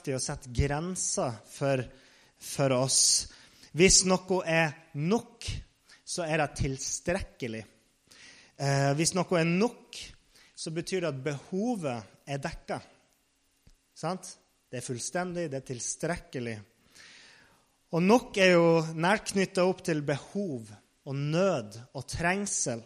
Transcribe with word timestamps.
kraftig 0.00 0.14
å 0.16 0.22
sette 0.22 0.48
grenser 0.56 1.34
for, 1.52 1.82
for 2.40 2.72
oss. 2.72 3.28
Hvis 3.76 4.06
noe 4.08 4.38
er 4.48 4.70
nok, 4.96 5.44
så 6.08 6.24
er 6.24 6.40
det 6.40 6.54
tilstrekkelig. 6.56 7.60
Eh, 8.56 8.92
hvis 8.96 9.12
noe 9.12 9.36
er 9.36 9.44
nok, 9.44 9.98
så 10.56 10.72
betyr 10.72 11.04
det 11.04 11.10
at 11.10 11.18
behovet 11.26 12.30
er 12.32 12.40
dekka. 12.40 12.78
Sant? 13.92 14.30
Det 14.72 14.80
er 14.80 14.86
fullstendig, 14.86 15.50
det 15.52 15.60
er 15.60 15.68
tilstrekkelig. 15.68 16.56
Og 17.92 18.00
nok 18.00 18.40
er 18.40 18.54
jo 18.54 18.72
nært 18.96 19.34
knytta 19.34 19.68
opp 19.68 19.84
til 19.84 20.00
behov 20.00 20.72
og 21.04 21.20
nød 21.36 21.76
og 21.92 22.08
trengsel. 22.08 22.80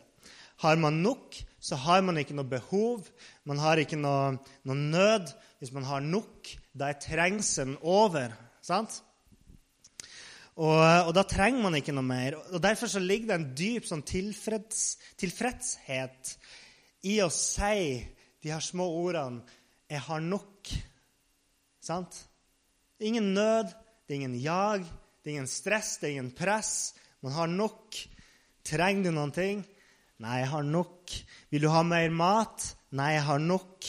Har 0.66 0.82
man 0.82 0.98
nok, 1.06 1.38
så 1.62 1.78
har 1.78 2.02
man 2.02 2.18
ikke 2.18 2.34
noe 2.34 2.50
behov, 2.58 3.06
man 3.46 3.62
har 3.62 3.78
ikke 3.78 4.02
noe, 4.02 4.34
noe 4.66 4.82
nød. 4.82 5.30
Hvis 5.62 5.70
man 5.72 5.86
har 5.86 6.02
nok, 6.02 6.50
da 6.74 6.90
er 6.90 7.00
trengselen 7.00 7.76
over. 7.80 8.34
sant? 8.62 9.02
Og, 10.54 10.78
og, 10.78 11.10
da 11.16 11.24
trenger 11.26 11.62
man 11.64 11.78
ikke 11.78 11.94
noe 11.94 12.06
mer. 12.06 12.36
Og 12.54 12.62
Derfor 12.62 12.90
så 12.90 13.02
ligger 13.02 13.32
det 13.32 13.38
en 13.38 13.48
dyp 13.58 13.88
sånn 13.88 14.04
tilfreds, 14.06 14.82
tilfredshet 15.18 16.34
i 17.10 17.18
å 17.22 17.30
si 17.32 17.98
de 18.44 18.52
her 18.52 18.62
små 18.62 18.86
ordene 19.02 19.42
'Jeg 19.90 20.00
har 20.00 20.20
nok'. 20.20 20.70
Sant? 21.80 22.16
Ingen 23.00 23.34
nød, 23.34 23.68
det 24.06 24.14
er 24.14 24.20
ingen 24.20 24.40
jag, 24.40 24.84
det 25.22 25.30
er 25.30 25.34
ingen 25.34 25.50
stress, 25.50 25.98
det 25.98 26.08
er 26.08 26.12
ingen 26.12 26.30
press. 26.30 26.94
Man 27.20 27.32
har 27.32 27.46
nok. 27.46 27.96
Trenger 28.64 29.04
du 29.04 29.10
noen 29.10 29.32
ting? 29.32 29.64
Nei, 30.18 30.38
jeg 30.38 30.48
har 30.48 30.62
nok. 30.62 31.12
Vil 31.50 31.62
du 31.62 31.68
ha 31.68 31.82
mer 31.82 32.08
mat? 32.10 32.76
Nei, 32.90 33.12
jeg 33.12 33.22
har 33.22 33.38
nok. 33.38 33.84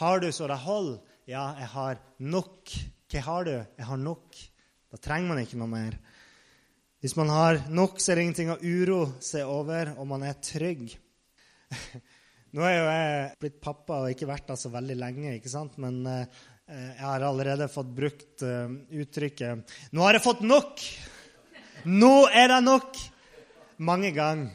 Har 0.00 0.20
du 0.20 0.30
så 0.32 0.46
det 0.46 0.58
holder? 0.58 1.00
Ja, 1.32 1.54
jeg 1.56 1.68
har 1.72 2.00
nok. 2.20 2.70
Hva 3.08 3.20
har 3.24 3.46
du? 3.46 3.54
Jeg 3.54 3.86
har 3.88 4.00
nok. 4.00 4.36
Da 4.92 4.98
trenger 5.00 5.30
man 5.30 5.38
ikke 5.40 5.56
noe 5.60 5.70
mer. 5.70 5.94
Hvis 7.00 7.14
man 7.16 7.32
har 7.32 7.62
nok, 7.72 8.02
så 8.02 8.12
er 8.12 8.18
det 8.18 8.26
ingenting 8.26 8.50
å 8.52 8.58
uroe 8.60 9.14
seg 9.24 9.48
over, 9.48 9.94
og 9.96 10.10
man 10.10 10.26
er 10.28 10.36
trygg. 10.44 10.92
Nå 12.52 12.66
er 12.68 12.76
jo 12.76 12.84
jeg 12.84 13.32
blitt 13.46 13.58
pappa 13.64 14.02
og 14.02 14.12
ikke 14.12 14.28
vært 14.28 14.50
der 14.52 14.60
så 14.60 14.68
veldig 14.74 14.98
lenge, 15.00 15.32
ikke 15.38 15.54
sant? 15.54 15.78
men 15.80 16.02
eh, 16.10 16.42
jeg 16.68 17.00
har 17.00 17.24
allerede 17.24 17.70
fått 17.72 17.94
brukt 17.96 18.44
uh, 18.44 18.68
uttrykket 18.92 19.72
'Nå 19.96 20.04
har 20.04 20.18
jeg 20.18 20.26
fått 20.26 20.44
nok!' 20.44 20.84
Nå 21.88 22.14
er 22.28 22.52
det 22.52 22.60
nok! 22.66 22.98
Mange 23.80 24.12
ganger. 24.12 24.52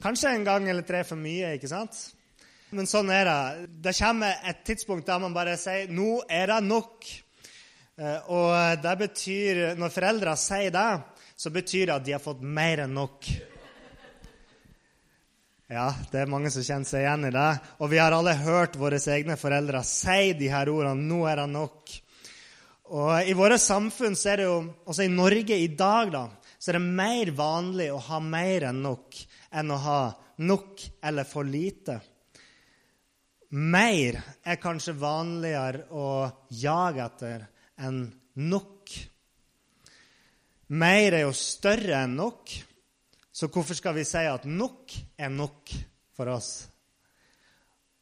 Kanskje 0.00 0.32
en 0.32 0.48
gang 0.48 0.64
eller 0.70 0.86
tre 0.86 1.04
for 1.04 1.20
mye, 1.20 1.52
ikke 1.58 1.70
sant? 1.70 2.06
Men 2.70 2.88
sånn 2.88 3.08
er 3.12 3.24
det. 3.24 3.68
Det 3.88 3.94
kommer 3.96 4.42
et 4.50 4.64
tidspunkt 4.66 5.06
der 5.08 5.20
man 5.22 5.36
bare 5.36 5.56
sier 5.56 5.88
'Nå 5.88 6.24
er 6.28 6.46
det 6.52 6.64
nok'. 6.66 7.06
Uh, 7.98 8.18
og 8.30 8.82
det 8.82 8.98
betyr, 8.98 9.62
når 9.74 9.90
foreldre 9.90 10.36
sier 10.36 10.70
det, 10.70 10.90
så 11.34 11.50
betyr 11.50 11.86
det 11.86 11.94
at 11.94 12.04
de 12.04 12.12
har 12.12 12.22
fått 12.22 12.42
mer 12.42 12.84
enn 12.84 12.94
nok. 12.94 13.26
Ja, 15.68 15.92
det 16.12 16.20
er 16.20 16.30
mange 16.30 16.50
som 16.50 16.62
kjenner 16.62 16.88
seg 16.88 17.02
igjen 17.02 17.26
i 17.28 17.32
det. 17.34 17.48
Og 17.80 17.90
vi 17.90 17.98
har 18.00 18.14
alle 18.14 18.36
hørt 18.40 18.78
våre 18.80 19.00
egne 19.00 19.36
foreldre 19.36 19.82
si 19.84 20.32
de 20.32 20.48
her 20.52 20.68
ordene 20.68 21.08
'Nå 21.08 21.24
er 21.28 21.36
det 21.36 21.48
nok'. 21.56 22.00
Og 22.88 23.28
I 23.28 23.32
våre 23.36 23.58
samfunn, 23.58 24.16
så 24.16 24.30
er 24.32 24.36
det 24.36 24.44
jo, 24.44 24.60
også 24.86 25.04
i 25.04 25.12
Norge 25.12 25.56
i 25.56 25.66
dag, 25.76 26.12
da, 26.12 26.28
så 26.58 26.70
er 26.70 26.78
det 26.78 26.94
mer 26.96 27.30
vanlig 27.36 27.90
å 27.92 27.98
ha 28.00 28.20
mer 28.20 28.70
enn 28.70 28.80
nok 28.82 29.18
enn 29.52 29.70
å 29.70 29.76
ha 29.76 30.00
nok 30.38 30.80
eller 31.02 31.24
for 31.28 31.44
lite. 31.44 32.00
Mer 33.48 34.18
er 34.44 34.58
kanskje 34.60 34.92
vanligere 35.00 35.86
å 35.96 36.28
jage 36.52 37.04
etter 37.04 37.46
enn 37.80 38.02
nok. 38.44 38.92
Mer 40.76 41.16
er 41.16 41.24
jo 41.24 41.32
større 41.32 42.02
enn 42.02 42.18
nok. 42.18 42.52
Så 43.32 43.48
hvorfor 43.48 43.78
skal 43.78 43.96
vi 43.96 44.04
si 44.04 44.20
at 44.28 44.44
nok 44.44 44.92
er 45.16 45.32
nok 45.32 45.72
for 46.12 46.28
oss? 46.34 46.68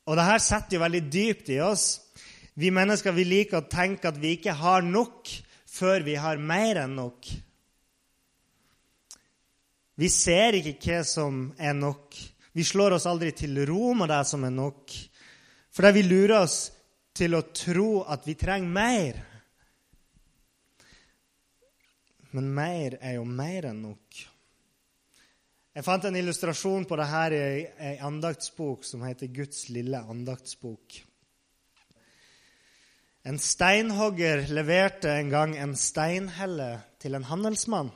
Og 0.07 0.19
det 0.19 0.27
her 0.27 0.43
setter 0.43 0.79
jo 0.79 0.83
veldig 0.83 1.03
dypt 1.13 1.51
i 1.55 1.61
oss. 1.63 1.87
Vi 2.59 2.73
mennesker 2.75 3.15
vi 3.15 3.27
liker 3.29 3.61
å 3.61 3.71
tenke 3.71 4.11
at 4.11 4.19
vi 4.19 4.35
ikke 4.39 4.55
har 4.57 4.83
nok 4.83 5.31
før 5.71 6.07
vi 6.07 6.17
har 6.19 6.41
mer 6.43 6.81
enn 6.83 6.97
nok. 6.99 7.29
Vi 9.97 10.09
ser 10.13 10.59
ikke 10.59 10.79
hva 10.81 11.03
som 11.07 11.51
er 11.59 11.77
nok. 11.77 12.17
Vi 12.57 12.65
slår 12.65 12.97
oss 12.97 13.07
aldri 13.07 13.31
til 13.37 13.61
ro 13.69 13.93
med 13.95 14.11
det 14.11 14.25
som 14.27 14.45
er 14.49 14.55
nok. 14.57 14.97
Fordi 15.77 15.93
vi 15.93 16.07
lurer 16.09 16.39
oss 16.41 16.71
til 17.17 17.37
å 17.37 17.43
tro 17.53 17.91
at 18.09 18.25
vi 18.25 18.33
trenger 18.39 18.73
mer. 18.73 19.19
Men 22.33 22.49
mer 22.57 22.97
er 23.01 23.19
jo 23.19 23.27
mer 23.29 23.69
enn 23.69 23.83
nok. 23.85 24.23
Jeg 25.77 25.85
fant 25.85 26.09
en 26.09 26.17
illustrasjon 26.17 26.87
på 26.89 26.97
det 26.97 27.11
her 27.11 27.37
i 27.37 27.43
ei 27.91 27.93
andaktsbok 28.01 28.89
som 28.89 29.05
heter 29.05 29.29
Guds 29.29 29.67
lille 29.69 30.01
andaktsbok. 30.01 30.97
En 33.29 33.37
steinhogger 33.43 34.47
leverte 34.57 35.13
en 35.13 35.29
gang 35.29 35.57
en 35.61 35.77
steinhelle 35.77 36.71
til 37.03 37.19
en 37.19 37.29
handelsmann. 37.29 37.93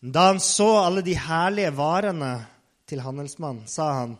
Da 0.00 0.30
han 0.30 0.40
så 0.40 0.70
alle 0.86 1.04
de 1.04 1.18
herlige 1.20 1.76
varene 1.76 2.34
til 2.88 3.04
handelsmannen, 3.04 3.68
sa 3.68 3.92
han, 4.00 4.16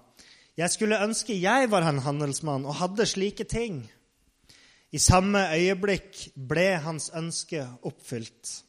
'Jeg 0.56 0.70
skulle 0.70 1.02
ønske 1.02 1.34
jeg 1.34 1.70
var 1.70 1.82
en 1.82 1.98
handelsmann 1.98 2.66
og 2.66 2.78
hadde 2.78 3.06
slike 3.06 3.44
ting.' 3.44 3.90
I 4.94 4.98
samme 4.98 5.40
øyeblikk 5.50 6.28
ble 6.38 6.76
hans 6.78 7.08
ønske 7.10 7.64
oppfylt. 7.82 8.62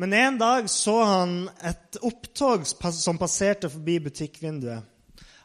Men 0.00 0.12
en 0.16 0.38
dag 0.38 0.70
så 0.72 0.94
han 1.04 1.34
et 1.60 1.98
opptog 2.00 2.64
som 2.66 3.20
passerte 3.20 3.68
forbi 3.68 3.98
butikkvinduet. 3.98 4.80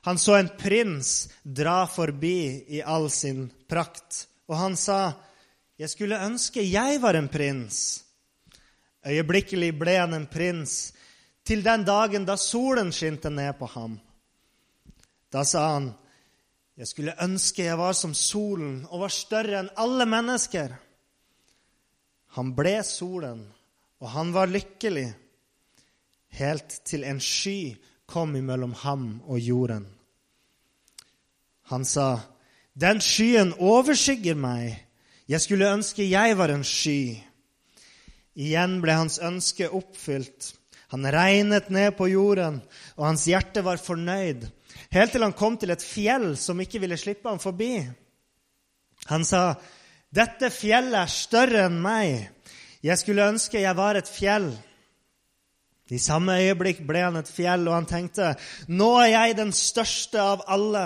Han 0.08 0.18
så 0.18 0.38
en 0.40 0.48
prins 0.56 1.28
dra 1.44 1.82
forbi 1.92 2.64
i 2.78 2.80
all 2.80 3.10
sin 3.12 3.50
prakt, 3.68 4.28
og 4.48 4.56
han 4.58 4.76
sa, 4.76 5.12
'Jeg 5.78 5.90
skulle 5.90 6.26
ønske 6.26 6.64
jeg 6.64 7.02
var 7.02 7.14
en 7.14 7.30
prins.' 7.30 8.04
Øyeblikkelig 9.08 9.80
ble 9.80 9.98
han 10.00 10.14
en 10.14 10.28
prins 10.28 10.94
til 11.46 11.64
den 11.64 11.84
dagen 11.84 12.26
da 12.26 12.36
solen 12.36 12.92
skinte 12.92 13.30
ned 13.30 13.54
på 13.60 13.66
ham. 13.66 14.00
Da 15.32 15.44
sa 15.44 15.74
han, 15.74 15.94
'Jeg 16.78 16.88
skulle 16.88 17.24
ønske 17.24 17.64
jeg 17.64 17.78
var 17.78 17.94
som 17.94 18.14
solen 18.14 18.86
og 18.90 19.00
var 19.00 19.10
større 19.10 19.60
enn 19.60 19.70
alle 19.78 20.06
mennesker.' 20.06 20.78
Han 22.38 22.56
ble 22.56 22.84
solen 22.84 23.54
og 24.00 24.10
han 24.14 24.34
var 24.34 24.50
lykkelig, 24.52 25.08
helt 26.38 26.82
til 26.86 27.06
en 27.08 27.22
sky 27.24 27.76
kom 28.08 28.36
imellom 28.38 28.76
ham 28.84 29.08
og 29.26 29.40
jorden. 29.40 29.88
Han 31.72 31.86
sa, 31.86 32.20
'Den 32.76 33.02
skyen 33.02 33.54
overskygger 33.60 34.36
meg. 34.36 34.86
Jeg 35.28 35.42
skulle 35.42 35.74
ønske 35.74 36.10
jeg 36.10 36.38
var 36.38 36.50
en 36.50 36.64
sky.' 36.64 37.24
Igjen 38.38 38.82
ble 38.82 38.94
hans 38.94 39.18
ønske 39.20 39.70
oppfylt. 39.70 40.54
Han 40.94 41.06
regnet 41.14 41.70
ned 41.70 41.92
på 41.98 42.06
jorden, 42.08 42.62
og 42.96 43.06
hans 43.06 43.26
hjerte 43.26 43.64
var 43.66 43.78
fornøyd, 43.78 44.46
helt 44.96 45.12
til 45.12 45.26
han 45.26 45.36
kom 45.38 45.58
til 45.58 45.74
et 45.74 45.84
fjell 45.84 46.32
som 46.40 46.60
ikke 46.64 46.82
ville 46.84 46.98
slippe 47.00 47.30
ham 47.30 47.40
forbi. 47.40 47.82
Han 49.12 49.26
sa, 49.26 49.56
'Dette 50.10 50.50
fjellet 50.50 51.02
er 51.02 51.12
større 51.12 51.66
enn 51.68 51.82
meg.' 51.82 52.30
Jeg 52.86 53.00
skulle 53.02 53.26
ønske 53.26 53.60
jeg 53.60 53.76
var 53.76 53.98
et 53.98 54.08
fjell. 54.08 54.52
I 55.90 55.98
samme 56.00 56.36
øyeblikk 56.38 56.84
ble 56.88 57.02
han 57.06 57.18
et 57.20 57.30
fjell, 57.32 57.68
og 57.68 57.74
han 57.74 57.88
tenkte, 57.90 58.36
nå 58.68 58.90
er 59.02 59.10
jeg 59.14 59.38
den 59.40 59.54
største 59.56 60.22
av 60.22 60.44
alle. 60.52 60.86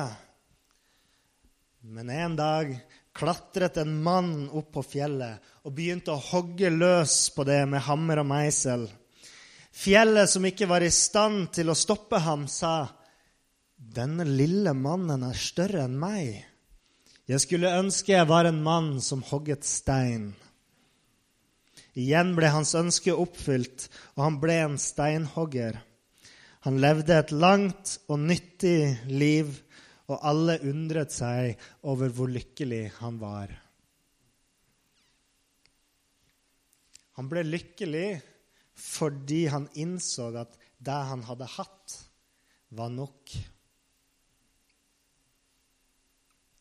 Men 1.82 2.10
en 2.10 2.38
dag 2.38 2.72
klatret 3.18 3.80
en 3.82 3.96
mann 4.04 4.48
opp 4.54 4.72
på 4.78 4.84
fjellet 4.86 5.42
og 5.66 5.74
begynte 5.76 6.14
å 6.14 6.24
hogge 6.32 6.70
løs 6.70 7.32
på 7.36 7.46
det 7.50 7.64
med 7.70 7.84
hammer 7.88 8.22
og 8.22 8.30
meisel. 8.30 8.86
Fjellet, 9.72 10.30
som 10.30 10.46
ikke 10.46 10.70
var 10.70 10.86
i 10.86 10.92
stand 10.94 11.50
til 11.56 11.72
å 11.72 11.78
stoppe 11.78 12.22
ham, 12.22 12.46
sa, 12.48 12.86
'Denne 13.82 14.28
lille 14.30 14.74
mannen 14.78 15.26
er 15.26 15.38
større 15.38 15.86
enn 15.88 15.98
meg.' 16.00 16.46
Jeg 17.32 17.42
skulle 17.46 17.72
ønske 17.80 18.12
jeg 18.14 18.28
var 18.28 18.46
en 18.46 18.60
mann 18.64 18.98
som 19.02 19.22
hogget 19.24 19.66
stein. 19.66 20.32
Igjen 21.96 22.34
ble 22.36 22.50
hans 22.52 22.74
ønske 22.76 23.14
oppfylt, 23.14 23.88
og 24.18 24.24
han 24.26 24.40
ble 24.42 24.58
en 24.66 24.78
steinhogger. 24.82 25.78
Han 26.68 26.80
levde 26.84 27.18
et 27.18 27.32
langt 27.32 27.98
og 28.12 28.20
nyttig 28.20 29.08
liv, 29.08 29.54
og 30.12 30.20
alle 30.28 30.58
undret 30.68 31.14
seg 31.16 31.62
over 31.88 32.12
hvor 32.12 32.30
lykkelig 32.32 32.84
han 33.00 33.20
var. 33.22 33.54
Han 37.16 37.32
ble 37.32 37.46
lykkelig 37.48 38.10
fordi 38.82 39.46
han 39.54 39.70
innså 39.80 40.32
at 40.42 40.56
det 40.82 41.02
han 41.12 41.24
hadde 41.28 41.48
hatt, 41.56 41.98
var 42.76 42.92
nok. 42.92 43.36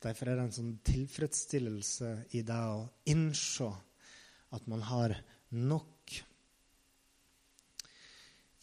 Derfor 0.00 0.31
er 0.31 0.38
det 0.38 0.44
en 0.47 0.55
sånn 0.55 0.76
tilfredsstillelse 0.87 2.11
i 2.38 2.41
det 2.47 2.61
å 2.73 2.87
innse 3.12 3.69
at 4.56 4.69
man 4.70 4.81
har 4.88 5.12
nok. 5.52 6.14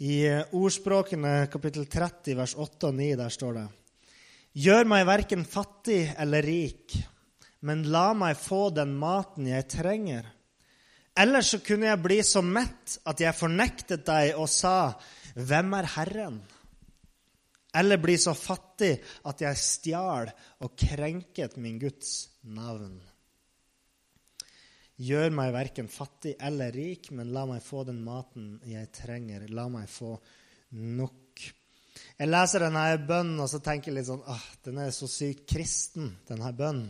I 0.02 0.16
Ordspråkene 0.58 1.48
kapittel 1.54 1.86
30 1.90 2.38
vers 2.38 2.56
8 2.58 2.90
og 2.90 2.98
9 2.98 3.20
der 3.22 3.34
står 3.34 3.60
det 3.60 3.68
Gjør 4.58 4.90
meg 4.90 5.06
verken 5.06 5.46
fattig 5.46 6.02
eller 6.18 6.42
rik, 6.42 6.96
men 7.70 7.86
la 7.94 8.10
meg 8.18 8.40
få 8.42 8.72
den 8.74 8.96
maten 8.98 9.46
jeg 9.50 9.68
trenger. 9.70 10.26
Ellers 11.18 11.52
så 11.54 11.62
kunne 11.62 11.92
jeg 11.92 12.02
bli 12.02 12.18
så 12.26 12.42
mett 12.46 12.98
at 13.06 13.22
jeg 13.22 13.38
fornektet 13.38 14.06
deg 14.10 14.38
og 14.42 14.50
sa, 14.50 14.96
Hvem 15.38 15.74
er 15.78 15.90
Herren? 15.94 16.40
Eller 17.78 18.02
bli 18.02 18.16
så 18.20 18.34
fattig 18.38 18.96
at 19.30 19.44
jeg 19.44 19.62
stjal 19.62 20.32
og 20.66 20.74
krenket 20.80 21.60
min 21.62 21.78
Guds 21.82 22.28
navn. 22.42 22.98
Gjør 24.98 25.30
meg 25.30 25.54
verken 25.54 25.90
fattig 25.94 26.34
eller 26.42 26.74
rik, 26.74 27.12
men 27.14 27.30
la 27.34 27.46
meg 27.46 27.62
få 27.62 27.84
den 27.86 28.00
maten 28.02 28.56
jeg 28.66 28.90
trenger. 28.98 29.46
La 29.54 29.68
meg 29.70 29.86
få 29.94 30.16
nok. 30.74 31.44
Jeg 32.18 32.30
leser 32.30 32.66
denne 32.66 32.86
bønnen 33.06 33.44
og 33.44 33.50
så 33.52 33.62
tenker 33.62 33.92
jeg 33.92 34.00
litt 34.00 34.10
sånn 34.10 34.26
åh, 34.26 34.48
Den 34.66 34.82
er 34.82 34.90
så 34.94 35.10
sykt 35.10 35.46
kristen, 35.50 36.16
denne 36.30 36.50
bønnen. 36.54 36.90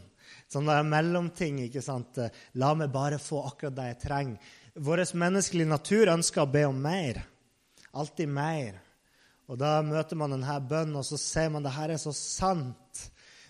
Sånn 0.52 0.68
det 0.68 0.76
er 0.76 0.88
mellomting. 0.88 1.60
ikke 1.66 1.84
sant? 1.84 2.20
La 2.60 2.74
meg 2.76 2.92
bare 2.96 3.20
få 3.20 3.44
akkurat 3.50 3.76
det 3.76 3.90
jeg 3.90 4.00
trenger. 4.06 4.56
Vår 4.88 5.04
menneskelige 5.18 5.72
natur 5.72 6.12
ønsker 6.14 6.44
å 6.44 6.52
be 6.52 6.64
om 6.68 6.80
mer. 6.80 7.20
Alltid 7.98 8.30
mer. 8.32 8.80
Og 9.48 9.56
da 9.60 9.78
møter 9.86 10.20
man 10.20 10.34
denne 10.36 10.58
bønnen, 10.68 10.98
og 11.00 11.06
så 11.08 11.20
ser 11.20 11.52
man 11.54 11.64
det 11.64 11.76
her 11.76 11.94
er 11.94 12.02
så 12.02 12.12
sant. 12.16 13.04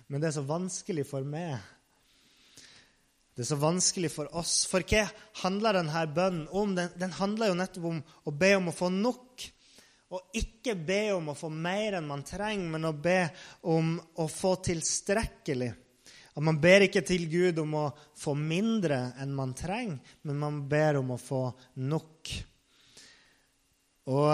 Men 0.07 0.21
det 0.21 0.29
er 0.29 0.38
så 0.38 0.45
vanskelig 0.45 1.07
for 1.09 1.25
meg. 1.25 1.57
Det 3.33 3.44
er 3.44 3.49
så 3.49 3.57
vanskelig 3.61 4.11
for 4.13 4.29
oss. 4.38 4.59
For 4.69 4.85
hva 4.85 5.07
handler 5.41 5.79
denne 5.79 6.03
bønnen 6.13 6.45
om? 6.53 6.75
Den, 6.77 6.94
den 7.01 7.15
handler 7.17 7.51
jo 7.51 7.57
nettopp 7.57 7.88
om 7.89 8.01
å 8.29 8.33
be 8.33 8.51
om 8.57 8.69
å 8.69 8.75
få 8.77 8.91
nok. 8.94 9.47
Og 10.13 10.38
ikke 10.39 10.77
be 10.88 11.01
om 11.15 11.33
å 11.33 11.35
få 11.38 11.49
mer 11.51 11.97
enn 11.97 12.07
man 12.07 12.23
trenger, 12.25 12.69
men 12.77 12.88
å 12.88 12.94
be 12.94 13.19
om 13.67 13.95
å 14.21 14.27
få 14.31 14.53
tilstrekkelig. 14.69 15.69
At 16.38 16.45
man 16.45 16.59
ber 16.61 16.85
ikke 16.85 17.01
til 17.05 17.25
Gud 17.29 17.57
om 17.63 17.73
å 17.79 17.88
få 18.17 18.35
mindre 18.38 19.15
enn 19.17 19.33
man 19.35 19.55
trenger, 19.57 19.97
men 20.29 20.38
man 20.38 20.61
ber 20.69 21.01
om 21.01 21.15
å 21.15 21.19
få 21.19 21.41
nok. 21.81 22.35
Og 24.13 24.29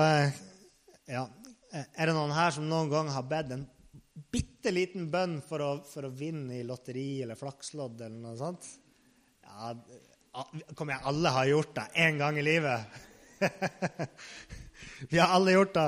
ja, 1.10 1.24
Eh, 1.24 1.43
er 1.74 2.10
det 2.10 2.14
noen 2.14 2.34
her 2.36 2.54
som 2.54 2.68
noen 2.70 2.92
gang 2.92 3.10
har 3.10 3.25
bedt 3.30 3.54
en 3.56 3.66
bitte 4.34 4.72
liten 4.74 5.10
bønn 5.14 5.40
for 5.46 5.64
å, 5.64 5.72
for 5.90 6.06
å 6.06 6.14
vinne 6.14 6.60
i 6.60 6.66
lotteri 6.68 7.24
eller 7.24 7.40
flakslodd 7.40 8.04
eller 8.06 8.20
noe 8.22 8.38
sånt? 8.38 8.68
Ja, 9.44 9.74
kom 10.78 10.92
igjen, 10.92 11.08
alle 11.10 11.34
har 11.34 11.50
gjort 11.50 11.74
det 11.78 11.88
én 12.06 12.22
gang 12.22 12.38
i 12.38 12.46
livet. 12.46 13.02
Vi 15.10 15.20
har 15.20 15.34
alle 15.34 15.56
gjort 15.56 15.74
det. 15.74 15.88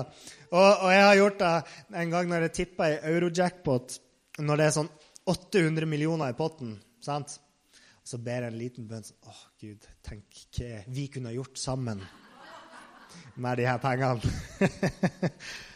Og, 0.50 0.66
og, 0.66 0.90
jeg 0.94 1.06
har 1.06 1.16
gjort 1.20 1.40
det 1.40 1.54
en 2.02 2.12
gang 2.14 2.30
når 2.30 2.46
jeg 2.46 2.56
tippa 2.60 2.90
i 2.90 3.00
eurojackpot, 3.12 3.98
når 4.46 4.60
det 4.60 4.68
er 4.68 4.76
sånn 4.76 4.92
800 5.32 5.90
millioner 5.90 6.32
i 6.32 6.38
potten. 6.38 6.76
sant? 7.04 7.40
Så 8.06 8.20
ber 8.22 8.46
jeg 8.46 8.54
en 8.54 8.60
liten 8.60 8.90
bønn 8.90 9.06
sånn 9.06 9.32
Å, 9.32 9.36
Gud, 9.62 9.88
tenk 10.06 10.42
hva 10.58 10.84
vi 10.94 11.08
kunne 11.14 11.34
gjort 11.34 11.58
sammen 11.58 12.04
med 13.42 13.58
de 13.58 13.66
her 13.66 13.80
pengene. 13.82 14.22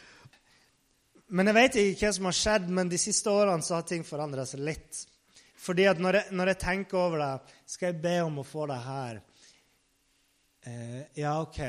Men 1.29 1.49
jeg 1.49 1.57
vet 1.59 1.75
ikke 1.77 2.07
hva 2.07 2.13
som 2.15 2.27
har 2.29 2.37
skjedd, 2.39 2.67
men 2.73 2.89
de 2.89 2.97
siste 2.97 3.29
årene 3.29 3.65
så 3.65 3.77
har 3.77 3.85
ting 3.85 4.05
forandra 4.05 4.47
seg 4.49 4.63
litt. 4.65 5.03
Fordi 5.59 5.85
at 5.91 5.99
når 6.01 6.17
jeg, 6.17 6.35
når 6.39 6.53
jeg, 6.53 6.59
tenker 6.63 6.97
over 6.97 7.21
det, 7.21 7.55
skal 7.69 7.91
jeg 7.91 8.01
be 8.01 8.15
om 8.25 8.39
å 8.41 8.47
få 8.47 8.65
det 8.71 8.79
her 8.81 9.19
eh, 10.65 11.01
Ja, 11.19 11.35
OK. 11.43 11.59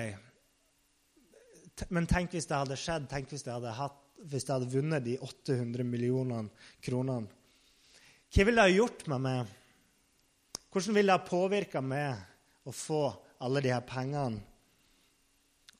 Men 1.92 2.08
tenk 2.08 2.36
hvis 2.36 2.48
det 2.48 2.56
hadde 2.56 2.78
skjedd. 2.78 3.08
Tenk 3.10 3.32
hvis 3.32 3.44
jeg 3.44 3.52
hadde, 3.52 3.74
hatt, 3.76 3.98
hvis 4.30 4.46
jeg 4.46 4.54
hadde 4.54 4.72
vunnet 4.72 5.04
de 5.04 5.18
800 5.18 5.84
millionene 5.88 6.48
kronene. 6.84 7.28
Hva 8.30 8.46
ville 8.46 8.62
det 8.62 8.70
ha 8.70 8.78
gjort 8.78 9.06
med 9.10 9.24
meg? 9.26 9.56
Hvordan 10.70 10.94
ville 10.94 11.10
det 11.10 11.18
ha 11.18 11.26
påvirka 11.26 11.82
meg 11.82 12.68
å 12.68 12.72
få 12.72 13.02
alle 13.42 13.64
de 13.64 13.72
her 13.74 13.84
pengene? 13.84 14.40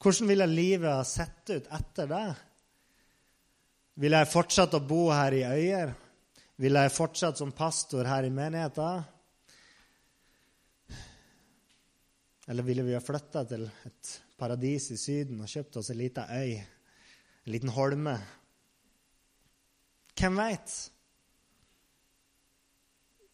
Hvordan 0.01 0.33
ville 0.33 0.49
livet 0.51 0.91
ha 0.91 1.05
sett 1.07 1.53
ut 1.53 1.69
etter 1.77 2.09
det? 2.11 2.29
Vil 3.95 4.15
jeg 4.15 4.31
fortsette 4.31 4.79
å 4.79 4.87
bo 4.87 5.09
her 5.11 5.35
i 5.35 5.43
Øyer? 5.45 5.95
Vil 6.61 6.77
jeg 6.77 6.93
fortsette 6.93 7.41
som 7.41 7.55
pastor 7.57 8.05
her 8.05 8.27
i 8.29 8.33
menigheten? 8.35 9.03
Eller 12.51 12.67
ville 12.67 12.83
vi 12.83 12.97
ha 12.97 13.01
flytta 13.01 13.45
til 13.49 13.65
et 13.87 14.13
paradis 14.39 14.91
i 14.91 14.99
Syden 14.99 15.41
og 15.41 15.51
kjøpt 15.51 15.79
oss 15.81 15.91
ei 15.93 15.99
lita 16.01 16.27
øy? 16.35 16.57
En 17.47 17.53
liten 17.55 17.73
holme? 17.73 18.17
Hvem 20.19 20.37
veit? 20.37 20.75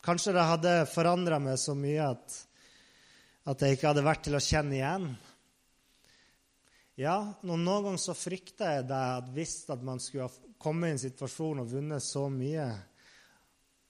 Kanskje 0.07 0.37
det 0.37 0.45
hadde 0.47 0.75
forandra 0.93 1.41
meg 1.43 1.57
så 1.59 1.75
mye 1.75 2.11
at, 2.13 2.37
at 3.51 3.65
jeg 3.65 3.79
ikke 3.79 3.91
hadde 3.91 4.05
vært 4.07 4.23
til 4.29 4.39
å 4.39 4.45
kjenne 4.45 4.77
igjen. 4.77 5.09
Ja, 6.97 7.17
noen 7.45 7.67
ganger 7.69 8.01
så 8.01 8.15
frykta 8.17 8.71
jeg 8.79 8.87
det 8.89 8.99
at 9.19 9.27
hvis 9.37 9.67
at 9.69 9.83
man 9.85 9.99
skulle 10.01 10.31
ha 10.31 10.53
kommet 10.63 10.89
i 10.89 10.95
en 10.95 11.03
situasjon 11.03 11.61
og 11.61 11.69
vunnet 11.69 12.01
så 12.01 12.23
mye, 12.33 12.71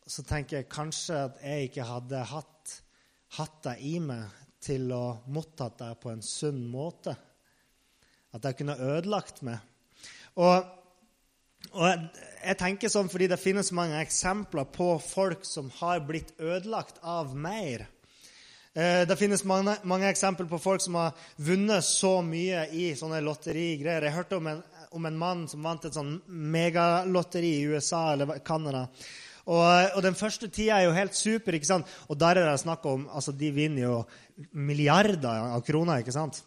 så 0.06 0.24
tenker 0.26 0.58
jeg 0.58 0.70
kanskje 0.72 1.20
at 1.28 1.38
jeg 1.38 1.68
ikke 1.68 1.86
hadde 1.86 2.24
hatt, 2.32 2.72
hatt 3.38 3.60
det 3.62 3.76
i 3.86 4.00
meg 4.02 4.26
til 4.66 4.90
å 4.90 5.04
mottatt 5.30 5.78
det 5.84 5.92
på 6.02 6.10
en 6.10 6.24
sunn 6.26 6.64
måte. 6.66 7.14
At 8.34 8.42
jeg 8.42 8.58
kunne 8.58 8.78
ødelagt 8.82 9.38
meg. 9.46 9.62
Og, 10.42 10.66
og 11.70 11.86
jeg, 11.86 12.02
jeg, 12.42 12.58
tenker 12.58 12.90
sånn 12.90 13.10
fordi 13.12 13.30
det 13.30 13.38
finnes 13.38 13.70
mange 13.70 14.02
eksempler 14.02 14.66
på 14.74 14.96
folk 15.02 15.46
som 15.46 15.70
har 15.78 16.02
blitt 16.10 16.34
ødelagt 16.42 16.98
av 17.06 17.38
mer. 17.38 17.86
Eh, 18.76 19.02
det 19.08 19.16
finnes 19.16 19.44
mange, 19.48 19.78
mange 19.88 20.10
eksempler 20.12 20.48
på 20.50 20.60
folk 20.60 20.84
som 20.84 21.00
har 21.00 21.16
vunnet 21.40 21.84
så 21.84 22.18
mye 22.22 22.68
i 22.76 22.90
sånne 22.98 23.24
lotterigreier. 23.24 24.04
Jeg 24.04 24.18
hørte 24.20 24.40
om 24.40 24.50
en 24.52 24.64
om 24.96 25.06
en 25.06 25.18
mann 25.18 25.44
som 25.50 25.64
vant 25.66 25.84
et 25.84 25.94
sånn 25.94 26.16
megalotteri 26.26 27.52
i 27.58 27.70
USA 27.70 28.08
eller 28.14 28.38
Canada. 28.46 28.86
Og, 29.46 29.62
og, 29.62 30.00
den 30.02 30.16
første 30.18 30.48
tida 30.50 30.80
er 30.80 30.88
jo 30.88 30.96
helt 30.96 31.14
super, 31.14 31.54
ikke 31.54 31.68
sant? 31.68 31.90
og 32.10 32.18
der 32.18 32.40
er 32.40 32.48
det 32.50 32.58
snakk 32.64 32.86
om 32.90 33.06
altså 33.06 33.30
De 33.36 33.52
vinner 33.54 33.84
jo 33.84 33.96
milliarder 34.58 35.52
av 35.54 35.62
kroner. 35.66 36.02
ikke 36.02 36.14
sant? 36.14 36.40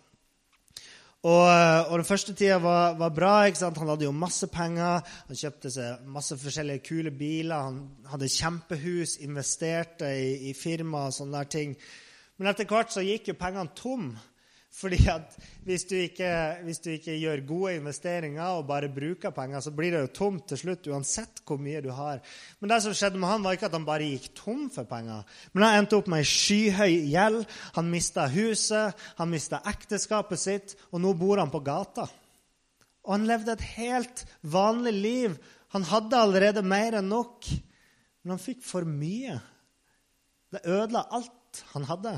Og, 1.20 1.48
og 1.48 1.94
den 2.00 2.08
første 2.08 2.34
tida 2.36 2.60
var, 2.64 2.98
var, 3.00 3.14
bra. 3.16 3.32
ikke 3.48 3.62
sant? 3.62 3.80
Han 3.80 3.94
hadde 3.94 4.08
jo 4.08 4.16
masse 4.16 4.48
penger. 4.52 5.08
Han 5.30 5.40
kjøpte 5.40 5.72
seg 5.72 6.12
masse 6.12 6.36
forskjellige 6.40 6.84
kule 6.90 7.16
biler. 7.16 7.70
Han 7.70 8.12
hadde 8.12 8.32
kjempehus, 8.36 9.18
investerte 9.24 10.12
i, 10.20 10.52
i 10.52 10.54
firma 10.56 11.08
og 11.08 11.16
sånne 11.16 11.40
der 11.40 11.52
ting. 11.56 11.76
Men 12.40 12.52
etter 12.54 12.68
hvert 12.70 12.94
så 12.96 13.04
gikk 13.04 13.34
jo 13.34 13.40
pengene 13.40 13.76
tom. 13.76 14.14
Fordi 14.70 15.00
at 15.10 15.34
hvis 15.66 15.84
du, 15.90 15.96
ikke, 15.98 16.30
hvis 16.64 16.80
du, 16.84 16.92
ikke, 16.94 17.16
gjør 17.18 17.42
gode 17.48 17.72
investeringer 17.80 18.60
og 18.60 18.68
bare 18.70 18.92
bruker 18.94 19.34
penger, 19.34 19.64
så 19.66 19.74
blir 19.76 19.96
det 19.96 20.04
jo 20.04 20.12
tomt 20.14 20.46
til 20.52 20.62
slutt, 20.62 20.88
uansett 20.94 21.42
hvor 21.48 21.58
mye 21.60 21.82
du 21.82 21.90
har. 21.96 22.22
Men 22.62 22.72
det 22.72 22.78
som 22.86 22.94
skjedde 22.96 23.20
med 23.20 23.32
han, 23.32 23.44
var 23.44 23.58
ikke 23.58 23.68
at 23.68 23.76
han 23.76 23.88
bare 23.88 24.08
gikk 24.08 24.30
tom 24.38 24.68
for 24.74 24.88
penger. 24.88 25.26
Men 25.52 25.66
han 25.66 25.82
endte 25.82 25.98
opp 25.98 26.12
med 26.12 26.22
ei 26.22 26.30
skyhøy 26.30 26.96
gjeld. 27.10 27.42
Han 27.80 27.90
mista 27.92 28.28
huset, 28.32 29.04
han 29.18 29.34
mista 29.34 29.64
ekteskapet 29.74 30.42
sitt, 30.42 30.78
og 30.94 31.02
nå 31.04 31.16
bor 31.18 31.42
han 31.42 31.52
på 31.52 31.64
gata. 31.66 32.06
Og 33.08 33.16
han 33.18 33.28
levde 33.28 33.58
et 33.58 33.66
helt 33.74 34.24
vanlig 34.46 34.94
liv. 34.96 35.40
Han 35.74 35.90
hadde 35.90 36.22
allerede 36.22 36.62
mer 36.66 37.02
enn 37.02 37.10
nok, 37.10 37.50
men 38.22 38.36
han 38.36 38.42
fikk 38.42 38.62
for 38.66 38.86
mye. 38.86 39.42
Det 40.54 40.62
ødela 40.70 41.08
alt 41.18 41.34
han 41.74 41.88
hadde. 41.90 42.14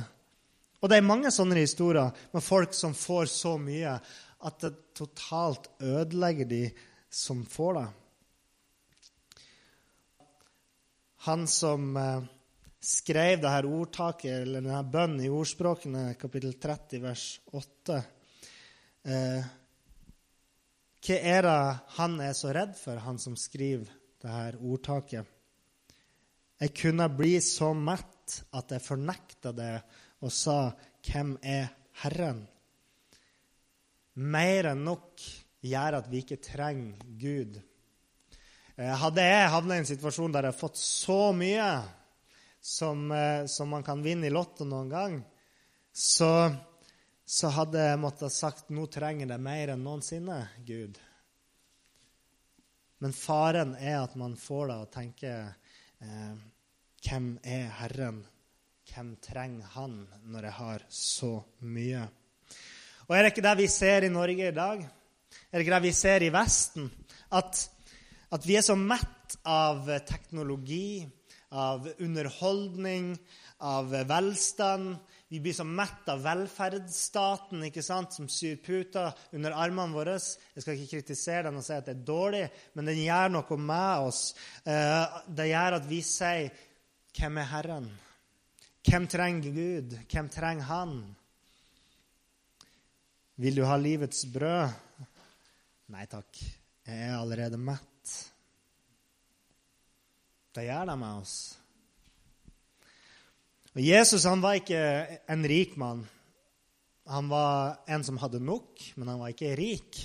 Og 0.82 0.90
det 0.90 0.98
er 0.98 1.06
mange 1.06 1.32
sånne 1.34 1.60
historier 1.62 2.10
med 2.34 2.44
folk 2.44 2.74
som 2.74 2.96
får 2.98 3.30
så 3.30 3.56
mye 3.62 3.96
at 4.42 4.62
det 4.64 4.72
totalt 4.98 5.70
ødelegger 5.80 6.50
de 6.50 6.64
som 7.12 7.44
får 7.46 7.74
det. 7.78 7.88
Han 11.28 11.46
som 11.48 11.98
eh, 11.98 12.24
skrev 12.82 13.44
dette 13.44 13.70
ordtaket, 13.70 14.42
eller 14.42 14.64
denne 14.64 14.82
bønnen 14.90 15.22
i 15.22 15.30
ordspråkene, 15.30 16.16
kapittel 16.18 16.56
30, 16.58 17.04
vers 17.04 17.26
8 17.54 18.00
eh, 19.06 19.52
Hva 21.02 21.20
er 21.36 21.46
det 21.46 21.60
han 22.00 22.18
er 22.26 22.34
så 22.38 22.56
redd 22.58 22.74
for, 22.80 23.04
han 23.06 23.22
som 23.22 23.38
skriver 23.38 23.86
dette 24.24 24.58
ordtaket? 24.58 25.30
Jeg 26.62 26.76
kunne 26.78 27.08
bli 27.10 27.40
så 27.42 27.72
mett 27.74 28.36
at 28.54 28.72
jeg 28.76 28.86
fornekta 28.86 29.52
det 29.58 29.82
og 30.22 30.32
sa, 30.32 30.72
'Hvem 31.02 31.38
er 31.42 31.72
Herren?' 32.04 32.48
Mer 34.14 34.68
enn 34.70 34.84
nok 34.86 35.22
gjør 35.64 35.98
at 35.98 36.10
vi 36.12 36.22
ikke 36.22 36.38
trenger 36.44 37.00
Gud. 37.18 37.58
Eh, 38.76 38.94
hadde 38.94 39.24
jeg 39.26 39.50
havna 39.50 39.76
i 39.76 39.82
en 39.82 39.90
situasjon 39.90 40.34
der 40.34 40.48
jeg 40.48 40.54
har 40.54 40.60
fått 40.60 40.78
så 40.78 41.32
mye 41.34 41.70
som, 42.62 43.12
eh, 43.12 43.46
som 43.46 43.70
man 43.70 43.84
kan 43.84 44.04
vinne 44.04 44.28
i 44.28 44.34
Lotto 44.34 44.66
noen 44.66 44.90
gang, 44.90 45.18
så, 45.94 46.52
så 47.26 47.50
hadde 47.56 47.82
jeg 47.88 48.02
måttet 48.04 48.36
sagt 48.36 48.70
nå 48.70 48.86
trenger 48.92 49.32
det 49.32 49.40
mer 49.42 49.74
enn 49.74 49.84
noensinne, 49.86 50.44
Gud. 50.68 51.00
Men 53.02 53.18
faren 53.18 53.74
er 53.76 54.04
at 54.04 54.16
man 54.20 54.38
får 54.38 54.68
det 54.70 54.78
å 54.78 54.90
tenke 54.94 55.34
eh, 55.42 56.34
Hvem 57.02 57.40
er 57.42 57.70
Herren? 57.80 58.20
Hvem 58.92 59.16
trenger 59.24 59.70
Han 59.74 59.94
når 60.30 60.46
jeg 60.46 60.54
har 60.54 60.84
så 60.94 61.32
mye? 61.66 62.04
Og 63.08 63.16
Er 63.18 63.24
det 63.24 63.32
ikke 63.32 63.46
det 63.48 63.58
vi 63.58 63.68
ser 63.74 64.06
i 64.06 64.12
Norge 64.14 64.50
i 64.52 64.54
dag? 64.56 64.84
Er 65.50 65.58
det 65.58 65.66
ikke 65.66 65.74
det 65.80 65.88
vi 65.88 65.94
ser 65.98 66.22
i 66.22 66.30
Vesten? 66.34 66.92
At, 67.34 67.64
at 68.32 68.46
vi 68.46 68.60
er 68.60 68.66
så 68.68 68.76
mett 68.78 69.40
av 69.48 69.90
teknologi, 70.06 71.08
av 71.50 71.90
underholdning, 71.98 73.16
av 73.66 73.90
velstand. 73.90 74.96
Vi 75.34 75.40
blir 75.40 75.58
så 75.58 75.66
mett 75.66 76.10
av 76.12 76.22
velferdsstaten 76.22 77.66
ikke 77.66 77.82
sant, 77.82 78.14
som 78.14 78.30
syr 78.30 78.62
puter 78.62 79.10
under 79.34 79.58
armene 79.58 79.96
våre. 79.96 80.18
Jeg 80.20 80.64
skal 80.64 80.78
ikke 80.78 81.00
kritisere 81.00 81.50
den 81.50 81.58
og 81.58 81.66
si 81.66 81.74
at 81.74 81.88
det 81.90 81.98
er 81.98 82.10
dårlig, 82.14 82.48
men 82.76 82.92
den 82.94 83.02
gjør 83.02 83.40
noe 83.40 83.58
med 83.58 84.10
oss. 84.12 84.26
Eh, 84.66 85.22
det 85.34 85.50
gjør 85.50 85.82
at 85.82 85.88
vi 85.90 86.04
sier 86.06 86.68
'Hvem 87.14 87.38
er 87.38 87.50
Herren?' 87.52 87.92
Hvem 88.82 89.08
trenger 89.08 89.54
Gud? 89.54 89.98
Hvem 90.10 90.30
trenger 90.30 90.64
Han? 90.64 91.16
Vil 93.36 93.56
du 93.56 93.64
ha 93.66 93.78
livets 93.78 94.26
brød? 94.34 94.74
Nei 95.92 96.06
takk, 96.10 96.38
jeg 96.88 96.98
er 97.08 97.18
allerede 97.20 97.58
mett. 97.58 98.14
Det 100.56 100.66
gjør 100.66 100.90
det 100.90 100.98
med 101.00 101.22
oss. 101.22 101.36
Og 103.72 103.82
Jesus 103.86 104.28
han 104.28 104.42
var 104.44 104.60
ikke 104.60 104.82
en 105.32 105.48
rik 105.48 105.78
mann. 105.80 106.04
Han 107.08 107.30
var 107.32 107.82
en 107.88 108.04
som 108.04 108.20
hadde 108.22 108.44
nok, 108.44 108.82
men 108.96 109.08
han 109.08 109.20
var 109.20 109.32
ikke 109.32 109.56
rik. 109.58 110.02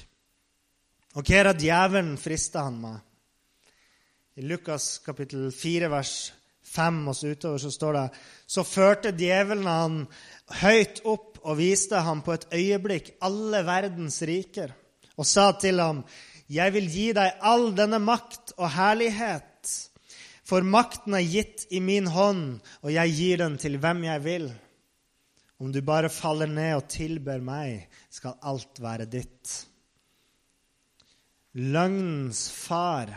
Og 1.16 1.24
hva 1.24 1.40
er 1.40 1.50
det 1.50 1.66
djevelen 1.66 2.16
frister 2.20 2.66
han 2.66 2.78
med? 2.82 2.98
I 4.36 4.44
Lukas 4.44 4.98
kapittel 5.04 5.48
4, 5.54 5.90
vers 5.90 6.16
5 6.76 7.02
og 7.10 7.16
så 7.16 7.32
utover 7.32 7.62
så 7.62 7.72
står 7.74 7.98
det 7.98 8.06
Så 8.46 8.64
førte 8.64 9.14
djevelen 9.16 9.66
han 9.66 9.98
høyt 10.62 11.02
opp 11.04 11.40
og 11.42 11.58
viste 11.58 12.00
ham 12.04 12.22
på 12.26 12.36
et 12.36 12.46
øyeblikk 12.54 13.12
alle 13.26 13.64
verdens 13.66 14.20
riker, 14.26 14.72
og 15.16 15.26
sa 15.26 15.52
til 15.60 15.80
ham, 15.80 16.04
Jeg 16.48 16.72
vil 16.72 16.86
gi 16.90 17.12
deg 17.16 17.40
all 17.42 17.72
denne 17.74 17.98
makt 17.98 18.52
og 18.56 18.70
herlighet 18.70 19.46
for 20.46 20.62
makten 20.62 21.16
er 21.18 21.26
gitt 21.26 21.66
i 21.74 21.80
min 21.82 22.06
hånd, 22.06 22.60
og 22.84 22.92
jeg 22.94 23.14
gir 23.18 23.40
den 23.42 23.56
til 23.58 23.80
hvem 23.82 24.04
jeg 24.06 24.22
vil. 24.22 24.46
Om 25.58 25.72
du 25.74 25.80
bare 25.82 26.12
faller 26.12 26.50
ned 26.50 26.76
og 26.76 26.90
tilber 26.92 27.42
meg, 27.42 27.88
skal 28.12 28.36
alt 28.46 28.78
være 28.82 29.08
ditt. 29.10 29.54
Løgnens 31.56 32.44
far 32.52 33.10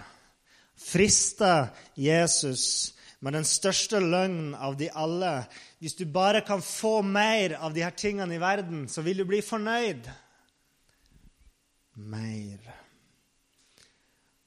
frister 0.79 1.67
Jesus 1.99 2.95
med 3.19 3.35
den 3.35 3.47
største 3.47 3.99
løgnen 3.99 4.53
av 4.55 4.77
de 4.79 4.89
alle. 4.95 5.33
Hvis 5.79 5.97
du 5.99 6.05
bare 6.07 6.41
kan 6.47 6.63
få 6.63 7.01
mer 7.03 7.57
av 7.59 7.75
de 7.75 7.83
her 7.83 7.95
tingene 7.95 8.37
i 8.37 8.41
verden, 8.41 8.87
så 8.87 9.03
vil 9.03 9.19
du 9.19 9.25
bli 9.27 9.41
fornøyd. 9.43 10.07
Mer. 11.99 12.75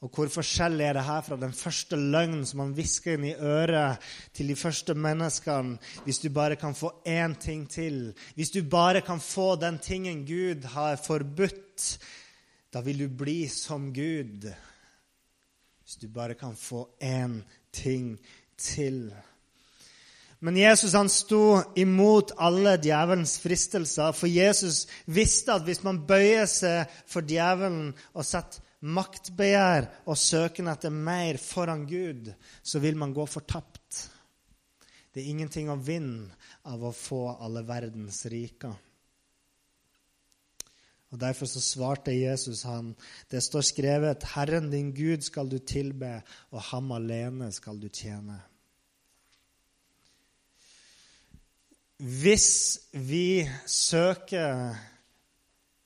Og 0.02 0.10
hvor 0.10 0.30
forskjellig 0.34 0.82
er 0.82 0.96
det 0.96 1.04
her 1.06 1.20
fra 1.22 1.36
den 1.38 1.52
første 1.54 1.96
løgnen 1.96 2.42
som 2.48 2.64
han 2.64 2.72
hvisker 2.74 3.14
inn 3.14 3.28
i 3.28 3.36
øret 3.36 4.02
til 4.34 4.48
de 4.50 4.56
første 4.58 4.96
menneskene? 4.98 5.76
Hvis 6.02 6.18
du 6.24 6.30
bare 6.34 6.56
kan 6.58 6.74
få 6.74 6.90
én 7.06 7.36
ting 7.38 7.68
til, 7.70 8.08
hvis 8.34 8.50
du 8.50 8.64
bare 8.66 9.04
kan 9.04 9.20
få 9.22 9.54
den 9.60 9.78
tingen 9.78 10.24
Gud 10.26 10.66
har 10.72 10.96
forbudt, 10.96 11.98
da 12.72 12.80
vil 12.80 13.04
du 13.04 13.08
bli 13.14 13.46
som 13.52 13.92
Gud. 13.94 14.48
Hvis 15.84 16.00
du 16.00 16.08
bare 16.08 16.34
kan 16.34 16.56
få 16.56 16.88
én 17.02 17.42
ting 17.72 18.16
til. 18.60 19.04
Men 20.42 20.56
Jesus 20.58 20.96
han 20.98 21.10
sto 21.12 21.60
imot 21.78 22.32
alle 22.42 22.74
djevelens 22.82 23.36
fristelser, 23.38 24.10
for 24.10 24.26
Jesus 24.26 24.88
visste 25.06 25.54
at 25.54 25.66
hvis 25.68 25.84
man 25.86 26.00
bøyer 26.08 26.48
seg 26.50 26.90
for 27.06 27.22
djevelen 27.22 27.92
og 28.10 28.26
setter 28.26 28.64
maktbegjær 28.82 29.86
og 30.10 30.18
søken 30.18 30.66
etter 30.72 30.90
mer 30.90 31.38
foran 31.38 31.84
Gud, 31.86 32.32
så 32.62 32.82
vil 32.82 32.98
man 32.98 33.14
gå 33.14 33.26
fortapt. 33.30 34.08
Det 35.12 35.22
er 35.22 35.30
ingenting 35.30 35.70
å 35.70 35.78
vinne 35.78 36.32
av 36.66 36.82
å 36.82 36.90
få 36.96 37.26
alle 37.38 37.62
verdens 37.68 38.24
riker. 38.32 38.74
Og 41.12 41.20
Derfor 41.20 41.46
så 41.46 41.60
svarte 41.60 42.14
Jesus 42.16 42.62
han, 42.64 42.94
det 43.30 43.42
står 43.44 43.66
skrevet, 43.68 44.24
Herren 44.32 44.70
din 44.72 44.94
Gud 44.96 45.20
skal 45.20 45.50
du 45.50 45.58
tilbe, 45.58 46.22
og 46.50 46.64
ham 46.70 46.92
alene 46.96 47.50
skal 47.52 47.80
du 47.80 47.90
tjene. 47.92 48.38
Hvis 52.02 52.80
vi 52.96 53.44
søker 53.68 54.72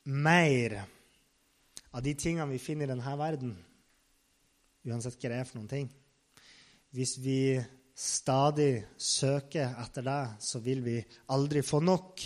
mer 0.07 0.79
av 1.93 2.05
de 2.07 2.15
tingene 2.15 2.49
vi 2.55 2.63
finner 2.63 2.87
i 2.87 2.95
denne 2.95 3.17
verden, 3.19 3.57
uansett 4.87 5.19
hva 5.19 5.33
det 5.33 5.41
er 5.41 5.49
for 5.49 5.59
noen 5.59 5.69
ting 5.69 5.89
Hvis 6.95 7.17
vi 7.19 7.59
stadig 7.97 8.87
søker 8.97 9.75
etter 9.83 10.05
det, 10.07 10.23
så 10.41 10.61
vil 10.63 10.85
vi 10.85 11.01
aldri 11.35 11.63
få 11.67 11.81
nok. 11.83 12.23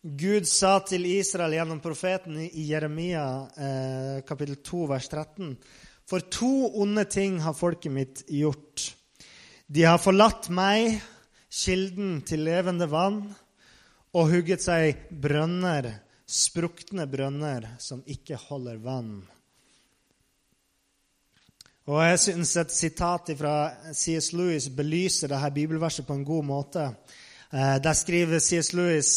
Gud 0.00 0.46
sa 0.48 0.78
til 0.88 1.04
Israel 1.04 1.52
gjennom 1.58 1.80
profeten 1.84 2.38
i 2.40 2.62
Jeremia 2.70 3.24
eh, 3.52 4.20
kapittel 4.24 4.56
2, 4.64 4.84
vers 4.88 5.08
13.: 5.12 5.50
For 6.08 6.24
to 6.24 6.70
onde 6.80 7.04
ting 7.04 7.36
har 7.44 7.52
folket 7.52 7.92
mitt 7.92 8.22
gjort. 8.32 8.94
De 9.68 9.84
har 9.84 10.00
forlatt 10.00 10.48
meg, 10.48 11.02
kilden 11.52 12.22
til 12.24 12.46
levende 12.48 12.88
vann, 12.88 13.26
og 14.16 14.30
hugget 14.32 14.64
seg 14.64 15.04
brønner 15.12 15.90
sprukne 16.24 17.04
brønner 17.10 17.66
som 17.82 18.00
ikke 18.06 18.38
holder 18.40 18.78
vann. 18.80 19.18
Og 21.90 22.00
Jeg 22.06 22.22
syns 22.22 22.54
et 22.56 22.72
sitat 22.72 23.34
fra 23.36 23.54
C.S. 23.92 24.32
Lewis 24.32 24.70
belyser 24.72 25.28
dette 25.28 25.52
bibelverset 25.52 26.06
på 26.06 26.16
en 26.16 26.24
god 26.24 26.44
måte. 26.46 26.86
Eh, 27.52 27.76
der 27.82 27.92
skriver 27.92 28.38
C.S. 28.38 28.72
Lewis 28.72 29.12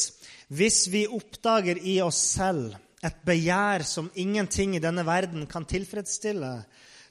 hvis 0.53 0.85
vi 0.93 1.07
oppdager 1.09 1.79
i 1.81 1.97
oss 2.05 2.19
selv 2.35 2.75
et 3.03 3.19
begjær 3.25 3.83
som 3.87 4.11
ingenting 4.15 4.75
i 4.77 4.83
denne 4.83 5.03
verden 5.07 5.47
kan 5.49 5.65
tilfredsstille, 5.67 6.53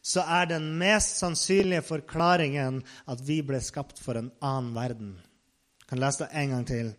så 0.02 0.24
er 0.24 0.48
den 0.50 0.68
mest 0.80 1.18
sannsynlige 1.20 1.84
forklaringen 1.86 2.80
at 3.10 3.22
vi 3.26 3.40
ble 3.46 3.60
skapt 3.62 4.00
for 4.02 4.18
en 4.18 4.30
annen 4.42 4.72
verden. 4.76 5.12
Jeg 5.82 5.88
kan 5.92 6.02
lese 6.02 6.24
det 6.24 6.42
en 6.42 6.54
gang 6.54 6.66
til. 6.66 6.92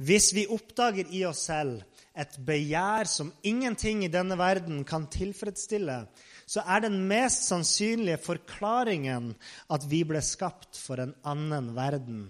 Hvis 0.00 0.30
vi 0.32 0.46
oppdager 0.48 1.10
i 1.12 1.24
oss 1.28 1.42
selv 1.50 1.82
et 2.16 2.36
begjær 2.46 3.08
som 3.10 3.32
ingenting 3.46 4.04
i 4.04 4.12
denne 4.12 4.38
verden 4.40 4.84
kan 4.88 5.06
tilfredsstille, 5.12 6.02
så 6.46 6.64
er 6.66 6.84
den 6.86 6.98
mest 7.08 7.46
sannsynlige 7.48 8.20
forklaringen 8.24 9.34
at 9.70 9.84
vi 9.90 10.02
ble 10.08 10.22
skapt 10.24 10.78
for 10.80 11.02
en 11.02 11.14
annen 11.24 11.74
verden. 11.76 12.24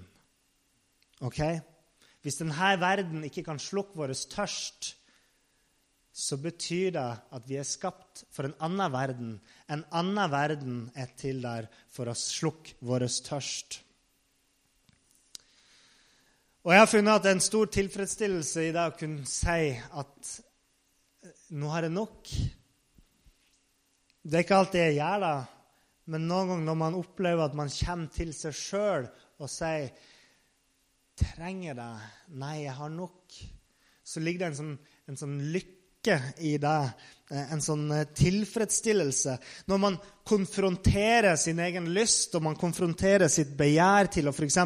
Ok? 1.21 1.41
Hvis 2.21 2.41
denne 2.41 2.73
verden 2.81 3.25
ikke 3.25 3.45
kan 3.47 3.61
slukke 3.61 3.97
vår 3.97 4.13
tørst, 4.33 4.95
så 6.13 6.37
betyr 6.37 6.91
det 6.97 7.11
at 7.33 7.47
vi 7.49 7.57
er 7.57 7.69
skapt 7.69 8.25
for 8.35 8.49
en 8.49 8.57
annen 8.61 8.93
verden. 8.93 9.37
En 9.71 9.85
annen 9.95 10.33
verden 10.33 10.81
er 10.95 11.13
til 11.17 11.41
der 11.43 11.71
for 11.89 12.11
å 12.11 12.19
slukke 12.19 12.77
vår 12.85 13.07
tørst. 13.25 13.81
Og 16.61 16.75
jeg 16.75 16.83
har 16.83 16.91
funnet 16.91 17.15
at 17.15 17.25
det 17.25 17.31
er 17.31 17.39
en 17.39 17.47
stor 17.47 17.71
tilfredsstillelse 17.73 18.67
i 18.67 18.73
det 18.75 18.83
å 18.85 18.97
kunne 18.99 19.25
si 19.29 19.71
at 19.73 20.33
eh, 21.25 21.37
nå 21.57 21.71
har 21.73 21.87
jeg 21.87 21.95
nok. 21.95 22.33
Det 24.21 24.37
er 24.37 24.45
ikke 24.45 24.59
alltid 24.61 24.83
jeg 24.83 24.99
gjør 24.99 25.23
det, 25.25 25.37
men 26.13 26.27
noen 26.29 26.51
ganger 26.51 26.67
når 26.69 26.79
man 26.83 26.99
opplever 26.99 27.47
at 27.47 27.57
man 27.57 27.73
kommer 27.73 28.13
til 28.13 28.35
seg 28.37 28.59
sjøl 28.59 29.09
og 29.41 29.49
sier 29.49 29.89
'Trenger 31.21 31.75
det?' 31.75 32.11
'Nei, 32.29 32.57
jeg 32.65 32.75
har 32.75 32.91
nok', 32.91 33.41
så 34.05 34.21
ligger 34.21 34.39
det 34.39 34.47
en 34.51 34.61
sånn, 34.61 34.77
en 35.09 35.21
sånn 35.21 35.39
lykke 35.55 36.17
i 36.39 36.57
det. 36.59 36.79
Eh, 37.31 37.53
en 37.55 37.63
sånn 37.63 37.85
eh, 37.95 38.07
tilfredsstillelse. 38.17 39.37
Når 39.71 39.79
man 39.79 39.99
konfronterer 40.27 41.37
sin 41.39 41.61
egen 41.63 41.93
lyst, 41.95 42.35
og 42.35 42.43
man 42.49 42.59
konfronterer 42.59 43.31
sitt 43.31 43.53
begjær 43.59 44.11
til 44.11 44.31
å 44.31 44.35
f.eks. 44.35 44.59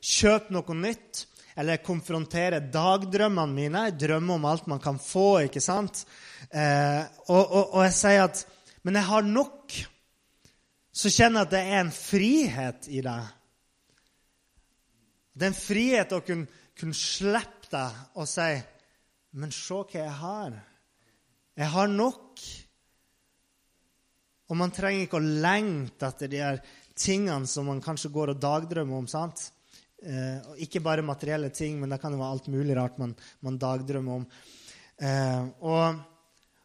kjøpe 0.00 0.54
noe 0.54 0.78
nytt, 0.78 1.26
eller 1.58 1.82
konfrontere 1.82 2.60
dagdrømmene 2.70 3.54
mine. 3.54 3.84
Jeg 3.88 3.98
drømmer 4.04 4.38
om 4.38 4.46
alt 4.46 4.68
man 4.70 4.80
kan 4.82 4.98
få. 5.02 5.40
ikke 5.48 5.62
sant? 5.62 6.04
Eh, 6.50 7.02
og, 7.26 7.42
og, 7.42 7.64
og, 7.74 7.80
jeg 7.88 7.96
sier 7.98 8.24
at 8.28 8.44
Men 8.86 8.94
jeg 8.94 9.08
har 9.10 9.22
nok. 9.26 9.74
så 10.92 11.10
kjenner 11.10 11.42
jeg 11.42 11.46
at 11.46 11.50
det 11.52 11.60
er 11.60 11.80
en 11.80 11.90
frihet 11.92 12.88
i 12.88 13.02
deg. 13.04 13.26
Det 15.38 15.46
er 15.46 15.52
en 15.52 15.58
frihet 15.58 16.14
å 16.16 16.22
kunne, 16.26 16.48
kunne 16.74 16.96
slippe 16.98 17.70
deg 17.70 18.18
og 18.18 18.26
si 18.26 18.48
Men 19.38 19.52
se 19.54 19.76
hva 19.76 20.00
jeg 20.00 20.14
har. 20.18 20.54
Jeg 21.58 21.68
har 21.74 21.90
nok. 21.92 22.42
Og 24.48 24.56
man 24.56 24.72
trenger 24.74 25.04
ikke 25.04 25.20
å 25.20 25.34
lengte 25.44 26.08
etter 26.08 26.30
de 26.32 26.40
her 26.40 26.60
tingene 26.98 27.46
som 27.46 27.68
man 27.68 27.82
kanskje 27.84 28.10
går 28.14 28.32
og 28.32 28.40
dagdrømmer 28.42 28.98
om. 28.98 29.06
sant? 29.06 29.50
Eh, 30.00 30.48
ikke 30.64 30.82
bare 30.82 31.04
materielle 31.04 31.50
ting, 31.54 31.76
men 31.78 31.92
det 31.92 32.00
kan 32.02 32.14
jo 32.14 32.22
være 32.22 32.38
alt 32.38 32.48
mulig 32.50 32.76
rart 32.78 32.98
man, 32.98 33.14
man 33.44 33.60
dagdrømmer 33.60 34.22
om. 34.22 34.26
Eh, 34.98 35.44
og, 35.60 36.00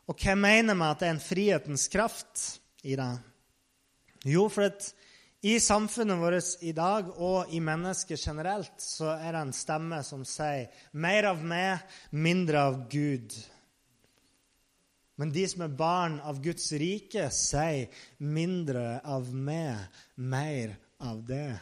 og 0.08 0.24
hva 0.24 0.36
mener 0.40 0.78
med 0.78 0.88
at 0.88 1.04
det 1.04 1.10
er 1.10 1.16
en 1.18 1.24
frihetens 1.28 1.88
kraft 1.94 2.48
i 2.88 2.96
det? 2.98 3.12
Jo, 4.30 4.48
for 4.54 4.72
at 4.72 4.94
i 5.44 5.60
samfunnet 5.60 6.20
vårt 6.22 6.64
i 6.64 6.72
dag 6.72 7.10
og 7.20 7.50
i 7.52 7.60
mennesket 7.60 8.22
generelt 8.22 8.80
så 8.80 9.10
er 9.18 9.34
det 9.36 9.42
en 9.44 9.52
stemme 9.52 9.98
som 10.08 10.24
sier 10.24 10.70
'mer 10.94 11.28
av 11.28 11.44
meg, 11.44 11.80
mindre 12.12 12.62
av 12.62 12.78
Gud'. 12.90 13.36
Men 15.18 15.32
de 15.32 15.44
som 15.48 15.62
er 15.62 15.68
barn 15.68 16.20
av 16.20 16.40
Guds 16.42 16.72
rike, 16.72 17.30
sier 17.30 17.90
'mindre 18.20 19.02
av 19.04 19.34
meg, 19.34 19.78
mer 20.16 20.78
av 21.00 21.18
det'. 21.28 21.60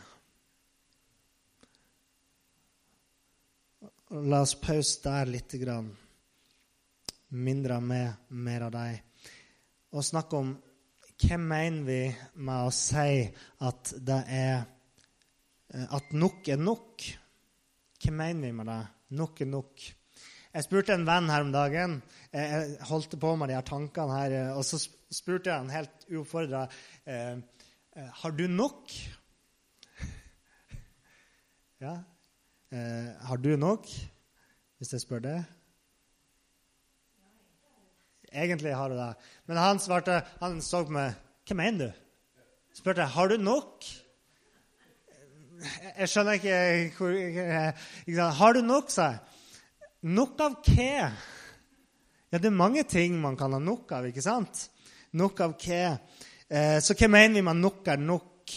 La 4.12 4.42
oss 4.42 4.54
pause 4.54 5.02
der 5.04 5.58
grann. 5.58 5.98
Mindre 7.30 7.76
av 7.76 7.84
meg, 7.84 8.14
mer 8.30 8.62
av 8.62 8.72
deg. 8.72 9.02
Og 9.92 10.04
snakke 10.04 10.36
om 10.36 10.62
hva 11.22 11.38
mener 11.38 11.86
vi 11.86 12.02
med 12.42 12.68
å 12.68 12.74
si 12.74 13.24
at 13.68 13.94
det 14.02 14.20
er 14.34 14.54
eh, 14.58 15.88
At 15.96 16.12
nok 16.18 16.50
er 16.52 16.60
nok? 16.60 17.06
Hva 18.02 18.14
mener 18.16 18.48
vi 18.48 18.56
med 18.58 18.68
det? 18.72 18.82
Nok 19.20 19.42
er 19.44 19.50
nok. 19.52 19.86
Jeg 20.52 20.66
spurte 20.66 20.96
en 20.98 21.06
venn 21.08 21.30
her 21.32 21.46
om 21.46 21.52
dagen. 21.54 22.00
Jeg 22.34 22.76
holdt 22.90 23.14
på 23.22 23.36
med 23.40 23.52
de 23.52 23.56
her 23.56 23.68
tankene 23.68 24.18
her. 24.18 24.36
Eh, 24.36 24.58
og 24.58 24.66
så 24.68 24.82
spurte 25.12 25.52
jeg 25.52 25.62
han 25.62 25.72
helt 25.72 26.08
uoppfordra 26.10 26.66
eh, 27.06 27.40
Har 28.24 28.36
du 28.36 28.48
nok? 28.52 28.92
ja. 31.86 31.96
Eh, 32.72 33.10
har 33.28 33.40
du 33.44 33.54
nok, 33.60 33.88
hvis 34.80 34.94
jeg 34.96 35.04
spør 35.04 35.24
det? 35.24 35.40
Egentlig 38.32 38.72
har 38.76 38.90
du 38.90 38.96
det. 38.96 39.14
Men 39.46 39.58
han 39.60 39.80
svarte 39.80 40.22
Han 40.40 40.62
så 40.64 40.86
på 40.88 40.96
meg. 40.96 41.18
Hva 41.48 41.58
mener 41.60 41.92
du? 41.92 42.00
Spurte 42.72 43.04
jeg, 43.04 43.12
har 43.12 43.28
du 43.28 43.38
nok. 43.44 43.88
Jeg 46.00 46.10
skjønner 46.10 46.40
ikke 46.40 46.96
hvor 46.98 48.32
Har 48.40 48.54
du 48.56 48.62
nok, 48.66 48.90
sa 48.90 49.12
jeg. 49.12 49.20
Nok 50.02 50.40
av 50.42 50.56
hva? 50.66 51.12
Ja, 52.32 52.40
det 52.40 52.48
er 52.48 52.56
mange 52.56 52.82
ting 52.88 53.20
man 53.22 53.36
kan 53.38 53.54
ha 53.54 53.60
nok 53.62 53.92
av, 53.94 54.08
ikke 54.08 54.24
sant? 54.24 54.64
Nok 55.20 55.44
av 55.44 55.58
hva? 55.60 55.82
Eh, 56.48 56.78
så 56.82 56.96
hva 56.98 57.10
mener 57.12 57.38
vi 57.38 57.44
med 57.46 57.60
nok 57.60 57.92
er 57.92 58.00
nok? 58.02 58.56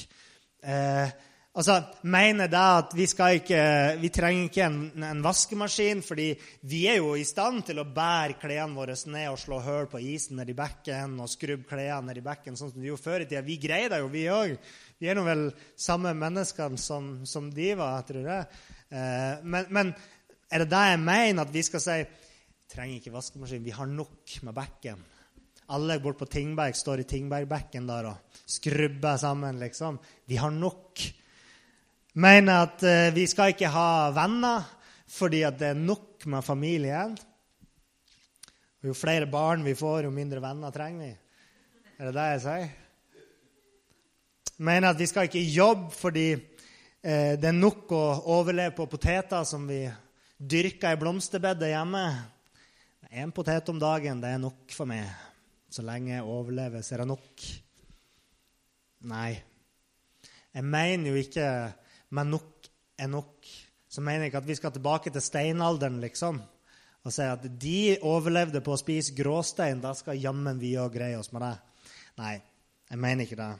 Eh, 0.64 1.10
Altså, 1.54 1.76
mener 2.10 2.48
det 2.50 2.60
at 2.60 2.94
vi, 2.98 3.04
ikke, 3.06 3.58
vi 4.00 4.08
trenger 4.10 4.48
ikke 4.48 4.62
en, 4.66 4.78
en, 5.06 5.20
vaskemaskin, 5.22 6.00
fordi 6.02 6.32
vi 6.66 6.80
er 6.90 6.98
jo 6.98 7.12
i 7.14 7.22
stand 7.22 7.62
til 7.68 7.78
å 7.78 7.84
bære 7.94 8.40
klærne 8.42 8.74
våre 8.74 8.96
ned 9.06 9.28
og 9.30 9.38
slå 9.38 9.60
hull 9.62 9.86
på 9.92 10.00
isen 10.02 10.40
nedi 10.40 10.56
bekken 10.58 11.14
og 11.22 11.30
skrubbe 11.30 11.68
klærne 11.70 12.10
nedi 12.10 12.24
bekken, 12.26 12.58
sånn 12.58 12.74
som 12.74 12.82
vi 12.82 12.90
gjorde 12.90 13.06
før 13.06 13.22
i 13.22 13.30
tida. 13.30 13.44
Vi 13.46 13.60
greier 13.62 13.94
det 13.94 14.02
jo, 14.02 14.10
vi 14.10 14.26
òg. 14.34 14.56
Vi 14.98 15.12
er 15.12 15.14
nå 15.14 15.22
vel 15.30 15.46
samme 15.78 16.16
menneskene 16.18 16.84
som, 16.88 17.14
som 17.22 17.46
de 17.54 17.70
var, 17.78 18.02
tror 18.10 18.30
jeg. 18.34 18.62
Eh, 18.90 19.46
men, 19.46 19.70
men, 19.70 19.96
er 20.50 20.66
det 20.66 20.70
det 20.74 20.84
jeg 20.90 21.02
mener, 21.06 21.46
at 21.46 21.54
vi 21.54 21.62
skal 21.70 21.86
si 21.86 22.00
trenger 22.74 22.98
ikke 22.98 23.14
vaskemaskin, 23.14 23.62
vi 23.62 23.78
har 23.78 23.94
nok 23.94 24.40
med 24.42 24.58
bekken? 24.58 25.10
Alle 25.70 26.02
bort 26.02 26.18
på 26.18 26.26
Tingberg 26.34 26.74
står 26.74 27.06
i 27.06 27.10
Tingbergbekken 27.14 27.86
der 27.86 28.10
og 28.10 28.40
skrubber 28.42 29.22
sammen, 29.22 29.62
liksom. 29.62 30.02
Vi 30.26 30.42
har 30.42 30.50
nok 30.50 31.12
mener 32.14 32.64
at 32.68 32.82
eh, 32.86 33.12
vi 33.14 33.26
skal 33.30 33.54
ikke 33.54 33.72
ha 33.74 34.10
venner 34.14 34.70
fordi 35.14 35.42
det 35.58 35.70
er 35.70 35.78
nok 35.78 36.24
med 36.30 36.46
familien. 36.46 37.12
Og 38.82 38.90
jo 38.90 38.94
flere 38.96 39.28
barn 39.30 39.64
vi 39.66 39.76
får, 39.78 40.06
jo 40.06 40.14
mindre 40.14 40.42
venner 40.42 40.74
trenger 40.74 41.06
vi. 41.06 41.12
Er 41.98 42.08
det 42.08 42.14
det 42.16 42.26
jeg 42.32 42.42
sier? 42.44 42.72
Mener 44.64 44.90
at 44.90 44.98
vi 45.00 45.06
skal 45.10 45.28
ikke 45.28 45.42
jobbe 45.54 45.90
fordi 45.94 46.28
eh, 46.34 47.34
det 47.38 47.50
er 47.50 47.56
nok 47.56 47.94
å 47.94 48.04
overleve 48.34 48.74
på 48.78 48.88
poteter 48.90 49.46
som 49.48 49.66
vi 49.68 49.82
dyrker 50.38 50.94
i 50.94 51.00
blomsterbedet 51.00 51.70
hjemme. 51.72 52.04
Én 53.14 53.30
potet 53.34 53.68
om 53.70 53.78
dagen, 53.78 54.20
det 54.22 54.34
er 54.34 54.42
nok 54.42 54.74
for 54.74 54.90
meg. 54.90 55.06
Så 55.70 55.82
lenge 55.86 56.16
jeg 56.16 56.26
overlever, 56.26 56.82
så 56.82 56.94
er 56.94 57.02
det 57.02 57.10
nok. 57.10 57.46
Nei. 59.10 59.30
Jeg 60.54 60.66
mener 60.70 61.10
jo 61.10 61.22
ikke 61.22 61.46
men 62.14 62.30
nok 62.34 62.68
er 63.00 63.10
nok. 63.10 63.46
Så 63.90 64.02
mener 64.02 64.24
jeg 64.24 64.32
ikke 64.32 64.42
at 64.42 64.48
vi 64.48 64.56
skal 64.58 64.74
tilbake 64.74 65.12
til 65.14 65.22
steinalderen 65.22 66.00
liksom, 66.02 66.40
og 67.04 67.12
si 67.12 67.26
at 67.28 67.44
de 67.60 67.98
overlevde 68.06 68.62
på 68.64 68.72
å 68.74 68.80
spise 68.80 69.14
gråstein. 69.16 69.82
Da 69.82 69.92
skal 69.96 70.20
jammen 70.20 70.58
vi 70.60 70.72
òg 70.80 70.94
greie 70.96 71.18
oss 71.20 71.34
med 71.34 71.44
det. 71.44 71.54
Nei, 72.22 72.34
jeg 72.88 73.00
mener 73.02 73.26
ikke 73.26 73.40
det. 73.40 73.50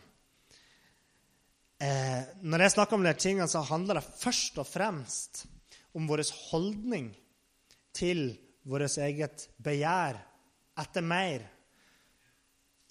Eh, 1.85 2.23
når 2.47 2.64
jeg 2.64 2.75
snakker 2.77 2.97
om 2.97 3.05
de 3.05 3.12
tingene, 3.19 3.49
så 3.51 3.61
handler 3.69 4.01
det 4.01 4.07
først 4.23 4.62
og 4.62 4.69
fremst 4.69 5.45
om 5.95 6.09
vår 6.09 6.25
holdning 6.49 7.11
til 7.95 8.31
vårt 8.64 8.97
eget 9.05 9.49
begjær 9.62 10.17
etter 10.81 11.05
mer 11.05 11.45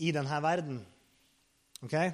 i 0.04 0.12
denne 0.14 0.40
verden. 0.44 0.84
Okay? 1.84 2.14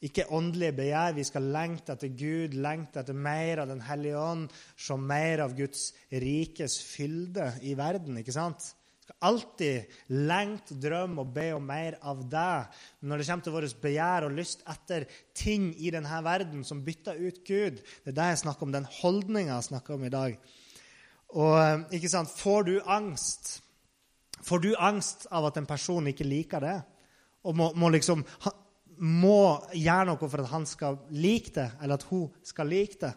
Ikke 0.00 0.24
åndelige 0.32 0.72
begjær. 0.78 1.14
Vi 1.16 1.24
skal 1.28 1.50
lengte 1.52 1.92
etter 1.92 2.12
Gud, 2.16 2.54
lengte 2.56 3.02
etter 3.02 3.16
mer 3.16 3.60
av 3.60 3.68
Den 3.68 3.82
hellige 3.84 4.16
ånd, 4.16 4.52
se 4.76 4.96
mer 4.96 5.42
av 5.44 5.56
Guds 5.58 5.90
rikes 6.08 6.78
fylde 6.80 7.52
i 7.68 7.74
verden. 7.76 8.16
ikke 8.16 8.32
sant? 8.32 8.70
Vi 8.96 9.04
skal 9.04 9.28
alltid 9.28 9.92
lengte, 10.08 10.78
drømme 10.80 11.20
og 11.20 11.34
be 11.34 11.50
om 11.52 11.66
mer 11.68 11.98
av 12.00 12.22
deg. 12.32 12.80
Men 13.00 13.12
når 13.12 13.20
det 13.20 13.26
kommer 13.28 13.44
til 13.44 13.56
vårt 13.58 13.82
begjær 13.82 14.24
og 14.24 14.36
lyst 14.38 14.64
etter 14.72 15.04
ting 15.36 15.74
i 15.76 15.92
denne 15.92 16.22
verden 16.24 16.64
som 16.64 16.80
bytter 16.86 17.20
ut 17.20 17.42
Gud, 17.44 17.82
det 17.82 18.14
er 18.14 18.16
det 18.16 18.28
jeg 18.32 18.44
snakker 18.46 18.66
om, 18.66 18.72
den 18.72 18.88
holdninga 19.02 19.58
jeg 19.58 19.68
snakker 19.68 19.98
om 19.98 20.06
i 20.08 20.14
dag. 20.14 20.38
Og 21.36 21.58
eh, 21.60 21.84
ikke 22.00 22.08
sant, 22.08 22.32
Får 22.32 22.64
du 22.70 22.80
angst? 22.86 23.58
Får 24.40 24.64
du 24.64 24.72
angst 24.80 25.28
av 25.30 25.44
at 25.50 25.60
en 25.60 25.68
person 25.68 26.08
ikke 26.08 26.24
liker 26.24 26.64
det? 26.64 26.78
Og 27.44 27.56
må, 27.56 27.70
må 27.76 27.88
liksom 27.92 28.24
må 29.00 29.60
gjøre 29.72 30.10
noe 30.10 30.28
for 30.28 30.42
at 30.42 30.52
han 30.52 30.66
skal 30.68 30.98
like 31.16 31.54
det, 31.56 31.68
eller 31.80 31.96
at 31.96 32.08
hun 32.10 32.28
skal 32.44 32.68
like 32.68 33.00
det? 33.00 33.12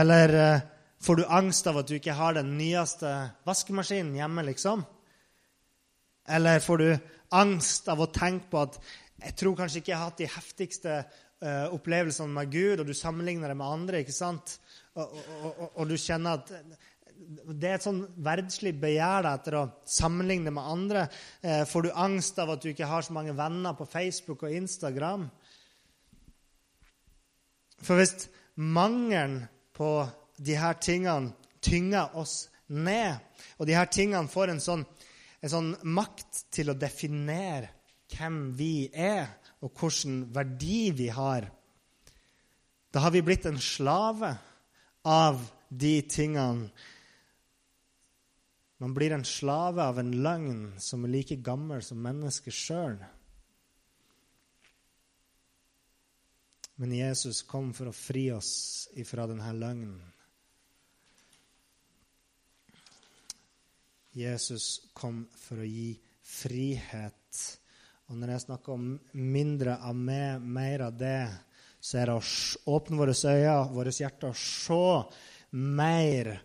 Eller 0.00 0.34
eh, 0.36 0.66
får 1.00 1.16
du 1.16 1.24
angst 1.38 1.68
av 1.70 1.80
at 1.80 1.88
du 1.88 1.96
ikke 1.96 2.16
har 2.16 2.36
den 2.36 2.52
nyeste 2.58 3.12
vaskemaskinen 3.48 4.16
hjemme, 4.18 4.44
liksom? 4.50 4.84
Eller 6.28 6.60
får 6.60 6.82
du 6.82 6.90
angst 7.38 7.88
av 7.88 8.02
å 8.04 8.10
tenke 8.12 8.50
på 8.52 8.60
at 8.66 8.76
jeg 9.18 9.34
tror 9.40 9.56
kanskje 9.58 9.80
ikke 9.80 9.92
jeg 9.92 9.98
har 9.98 10.10
hatt 10.10 10.20
de 10.20 10.28
heftigste 10.30 10.92
uh, 11.02 11.66
opplevelsene 11.74 12.30
med 12.30 12.52
Gud, 12.52 12.82
og 12.82 12.86
du 12.86 12.94
sammenligner 12.94 13.50
det 13.50 13.56
med 13.58 13.66
andre, 13.66 14.02
ikke 14.04 14.14
sant? 14.14 14.58
Og, 14.94 15.16
og, 15.16 15.48
og, 15.48 15.64
og 15.72 15.88
du 15.90 15.96
kjenner 15.98 16.38
at 16.38 16.52
det 17.18 17.68
er 17.68 17.76
et 17.76 17.84
sånn 17.84 18.02
verdslig 18.24 18.74
begjær 18.80 19.26
etter 19.30 19.56
å 19.58 19.64
sammenligne 19.88 20.52
med 20.54 20.70
andre. 20.70 21.04
Eh, 21.42 21.64
får 21.68 21.86
du 21.86 21.90
angst 21.92 22.38
av 22.38 22.52
at 22.54 22.62
du 22.62 22.70
ikke 22.70 22.88
har 22.88 23.04
så 23.04 23.14
mange 23.16 23.34
venner 23.36 23.74
på 23.78 23.86
Facebook 23.88 24.44
og 24.46 24.54
Instagram? 24.54 25.26
For 27.82 27.98
hvis 27.98 28.28
mangelen 28.58 29.42
på 29.76 29.90
de 30.38 30.56
her 30.58 30.78
tingene 30.82 31.34
tynger 31.64 32.14
oss 32.18 32.48
ned, 32.68 33.18
og 33.58 33.66
de 33.66 33.76
her 33.76 33.90
tingene 33.90 34.30
får 34.30 34.54
en 34.54 34.62
sånn, 34.62 34.86
en 35.42 35.52
sånn 35.52 35.72
makt 35.86 36.44
til 36.54 36.70
å 36.70 36.78
definere 36.78 37.74
hvem 38.14 38.40
vi 38.58 38.88
er, 38.94 39.28
og 39.62 39.74
hvilken 39.74 40.28
verdi 40.34 40.90
vi 40.94 41.08
har, 41.10 41.48
da 42.94 43.02
har 43.04 43.12
vi 43.12 43.24
blitt 43.26 43.46
en 43.46 43.58
slave 43.60 44.30
av 45.06 45.42
de 45.68 45.98
tingene 46.08 46.70
man 48.78 48.94
blir 48.94 49.12
en 49.14 49.24
slave 49.26 49.82
av 49.82 49.98
en 49.98 50.12
løgn 50.22 50.60
som 50.78 51.04
er 51.04 51.14
like 51.16 51.40
gammel 51.42 51.82
som 51.82 52.02
mennesket 52.02 52.54
sjøl. 52.54 52.98
Men 56.78 56.94
Jesus 56.94 57.42
kom 57.42 57.72
for 57.74 57.90
å 57.90 57.96
fri 57.96 58.28
oss 58.30 58.52
ifra 58.94 59.26
denne 59.26 59.50
løgnen. 59.58 59.98
Jesus 64.14 64.90
kom 64.94 65.24
for 65.34 65.62
å 65.62 65.66
gi 65.66 65.90
frihet. 66.22 67.42
Og 68.08 68.16
når 68.18 68.34
jeg 68.34 68.44
snakker 68.46 68.74
om 68.78 68.92
mindre 69.12 69.74
av 69.84 69.98
meg, 69.98 70.42
mer 70.42 70.86
av 70.86 70.94
det, 70.98 71.26
så 71.80 72.00
er 72.00 72.10
det 72.10 72.18
å 72.18 72.76
åpne 72.76 72.98
våre 72.98 73.14
øyne, 73.14 73.58
våre 73.74 73.94
hjerter, 73.94 74.30
og 74.30 74.38
se 74.38 75.58
mer 75.58 76.36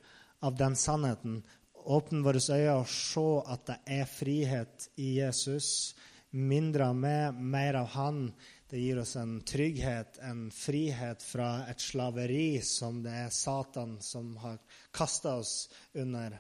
av 0.44 0.58
den 0.58 0.76
sannheten. 0.78 1.44
Åpne 1.86 2.24
våre 2.24 2.40
øyne 2.40 2.74
og 2.80 2.90
se 2.90 3.28
at 3.52 3.66
det 3.68 3.78
er 4.00 4.10
frihet 4.10 4.90
i 4.98 5.20
Jesus. 5.20 5.96
Mindre 6.32 6.88
av 6.90 6.96
meg, 6.98 7.36
mer 7.38 7.78
av 7.82 7.92
Han. 7.94 8.26
Det 8.70 8.80
gir 8.82 8.98
oss 9.04 9.16
en 9.22 9.36
trygghet, 9.46 10.18
en 10.26 10.48
frihet 10.50 11.22
fra 11.22 11.68
et 11.70 11.82
slaveri 11.84 12.58
som 12.66 13.04
det 13.04 13.14
er 13.26 13.30
Satan 13.30 14.00
som 14.02 14.32
har 14.42 14.58
kasta 14.96 15.36
oss 15.44 15.70
under. 15.94 16.40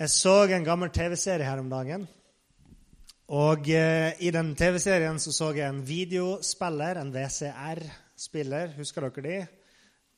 Jeg 0.00 0.12
så 0.12 0.34
en 0.44 0.66
gammel 0.66 0.92
TV-serie 0.92 1.48
her 1.48 1.62
om 1.62 1.70
dagen. 1.72 2.04
Og 3.30 3.68
eh, 3.70 4.12
I 4.20 4.32
den 4.34 4.52
TV-serien 4.58 5.20
så, 5.22 5.32
så 5.32 5.52
jeg 5.54 5.68
en 5.68 5.84
videospiller, 5.86 6.98
en 6.98 7.14
VCR-spiller. 7.14 8.74
Husker 8.76 9.06
dere 9.06 9.26
de? 9.28 9.38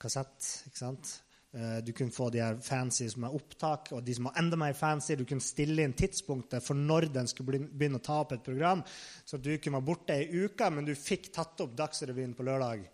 Kassett, 0.03 0.48
ikke 0.66 0.81
sant? 0.81 1.21
Eh, 1.52 1.78
du 1.84 1.92
kunne 1.92 2.10
få 2.10 2.30
de 2.30 2.40
her 2.40 2.56
fancy 2.64 3.10
som 3.12 3.26
er 3.26 3.34
opptak, 3.36 3.90
og 3.92 4.04
de 4.04 4.14
som 4.16 4.30
var 4.30 4.38
enda 4.40 4.56
mer 4.56 4.72
fancy. 4.76 5.16
Du 5.20 5.26
kunne 5.28 5.44
stille 5.44 5.84
inn 5.84 5.92
tidspunktet 5.96 6.64
for 6.64 6.78
når 6.78 7.10
den 7.12 7.28
skulle 7.28 7.60
begynne 7.68 8.00
å 8.00 8.04
ta 8.04 8.22
opp 8.22 8.32
et 8.32 8.44
program. 8.46 8.80
Så 9.24 9.36
du 9.36 9.50
kunne 9.58 9.76
være 9.76 9.88
borte 9.90 10.16
ei 10.16 10.46
uke, 10.46 10.70
men 10.72 10.88
du 10.88 10.94
fikk 10.96 11.28
tatt 11.34 11.60
opp 11.60 11.76
Dagsrevyen 11.76 12.32
på 12.38 12.46
lørdag. 12.48 12.88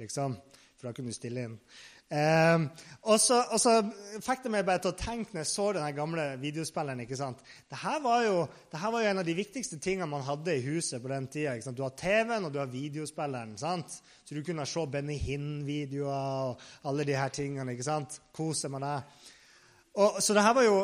liksom. 0.00 0.36
For 0.76 0.88
da 0.88 0.96
kunne 0.96 1.12
du 1.12 1.14
stille 1.14 1.46
inn. 1.46 1.58
Um, 2.10 2.64
og, 3.06 3.20
så, 3.22 3.36
og, 3.54 3.60
så, 3.62 3.76
fikk 4.18 4.40
det 4.42 4.50
meg 4.50 4.64
bare 4.66 4.82
til 4.82 4.90
å 4.90 4.98
tenke 4.98 5.30
når 5.30 5.44
jeg 5.44 5.48
så 5.52 5.66
den 5.76 5.94
gamle 5.94 6.24
videospilleren. 6.42 7.04
ikke 7.04 7.18
sant? 7.18 7.42
Dette 7.70 7.92
var, 8.02 8.24
jo, 8.26 8.40
dette 8.72 8.90
var 8.90 9.04
jo 9.04 9.10
en 9.12 9.22
av 9.22 9.28
de 9.28 9.36
viktigste 9.38 9.78
tingene 9.82 10.10
man 10.10 10.26
hadde 10.26 10.56
i 10.58 10.64
huset 10.64 10.98
på 11.02 11.12
den 11.12 11.28
tida. 11.30 11.54
Du 11.70 11.84
har 11.84 11.94
TV-en, 11.94 12.48
og 12.48 12.54
du 12.54 12.58
har 12.58 12.72
videospilleren. 12.72 13.54
sant? 13.62 14.00
Så 14.26 14.34
du 14.34 14.42
kunne 14.46 14.66
se 14.66 14.86
Benny 14.90 15.20
Hinn-videoer 15.22 16.50
og 16.50 16.66
alle 16.90 17.06
de 17.06 17.14
her 17.14 17.30
tingene. 17.30 17.76
ikke 17.76 17.86
sant? 17.86 18.18
Kose 18.34 18.72
med 18.74 18.82
det. 18.82 18.96
Og, 19.94 20.18
så 20.18 20.34
dette 20.34 20.56
var 20.58 20.66
jo 20.66 20.82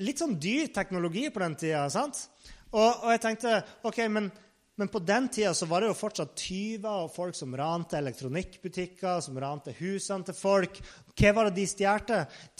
litt 0.00 0.20
sånn 0.20 0.38
dyr 0.40 0.72
teknologi 0.72 1.28
på 1.28 1.44
den 1.44 1.60
tida. 1.60 1.84
sant? 1.92 2.24
Og, 2.72 2.88
og 3.04 3.12
jeg 3.12 3.22
tenkte 3.22 3.60
OK, 3.84 4.00
men 4.08 4.32
men 4.76 4.90
på 4.92 5.00
den 5.00 5.28
tida 5.32 5.54
så 5.56 5.64
var 5.70 5.80
det 5.80 5.88
jo 5.88 5.96
fortsatt 5.96 6.34
tyver 6.36 7.06
og 7.06 7.12
folk 7.14 7.36
som 7.38 7.54
rante 7.56 7.96
elektronikkbutikker, 7.96 9.22
som 9.24 9.38
rante 9.40 9.72
husene 9.78 10.26
til 10.28 10.36
folk. 10.36 10.80
Hva 11.16 11.30
var 11.32 11.48
det 11.48 11.56
de 11.56 11.64
stjal? 11.70 12.02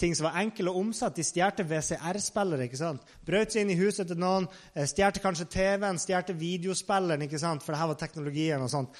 Ting 0.01 0.15
som 0.17 0.25
var 0.25 0.39
enkle 0.41 0.71
å 0.71 0.79
omsette. 0.81 1.19
De 1.19 1.25
stjal 1.27 1.61
VCR-spillere. 1.61 2.65
ikke 2.65 2.79
sant? 2.79 3.05
Brøt 3.21 3.53
seg 3.53 3.67
inn 3.67 3.75
i 3.75 3.77
huset 3.77 4.09
til 4.09 4.17
noen, 4.17 4.47
stjerte 4.73 5.19
stjal 5.19 5.23
kanskje 5.27 5.45
TV-en, 5.53 6.01
stjal 6.01 6.33
videospilleren, 6.33 7.27
ikke 7.27 7.41
sant? 7.41 7.61
for 7.61 7.75
det 7.75 7.81
her 7.83 7.91
var 7.91 7.99
teknologien. 8.01 8.65
Og 8.65 8.71
sånt. 8.73 8.97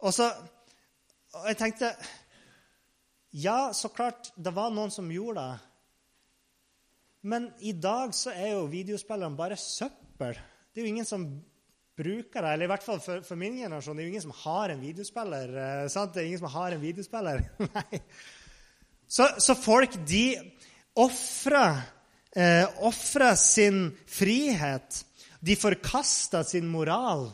Og 0.00 0.16
så 0.16 0.30
og 1.36 1.48
jeg 1.50 1.58
tenkte 1.60 1.90
Ja, 3.36 3.72
så 3.76 3.90
klart, 3.92 4.30
det 4.36 4.54
var 4.56 4.72
noen 4.72 4.90
som 4.94 5.10
gjorde 5.12 5.42
det. 5.42 5.58
Men 7.26 7.50
i 7.60 7.74
dag 7.76 8.14
så 8.16 8.32
er 8.32 8.54
jo 8.54 8.70
videospilleren 8.70 9.36
bare 9.36 9.58
søppel. 9.60 10.38
Det 10.72 10.80
er 10.80 10.86
jo 10.86 10.94
ingen 10.94 11.08
som 11.08 11.26
brukere, 11.96 12.52
eller 12.52 12.66
i 12.66 12.70
hvert 12.70 12.84
fall 12.84 13.00
for, 13.00 13.22
for, 13.24 13.38
min 13.40 13.56
generasjon, 13.60 13.96
det 13.96 14.04
er 14.04 14.08
jo 14.08 14.12
ingen 14.14 14.26
som 14.26 14.36
har 14.42 14.72
en 14.72 14.82
videospiller. 14.82 15.56
Eh, 15.62 15.86
sant? 15.92 16.12
Det 16.14 16.22
er 16.22 16.28
ingen 16.30 16.42
som 16.42 16.52
har 16.52 16.76
en 16.76 16.82
videospiller. 16.82 17.44
Nei. 17.76 18.00
Så, 19.06 19.28
så, 19.40 19.54
folk, 19.58 19.96
de 20.08 20.24
ofrer 20.98 21.82
eh, 22.36 23.36
sin 23.40 23.90
frihet. 24.06 25.02
De 25.40 25.56
forkaster 25.56 26.46
sin 26.48 26.68
moral 26.68 27.28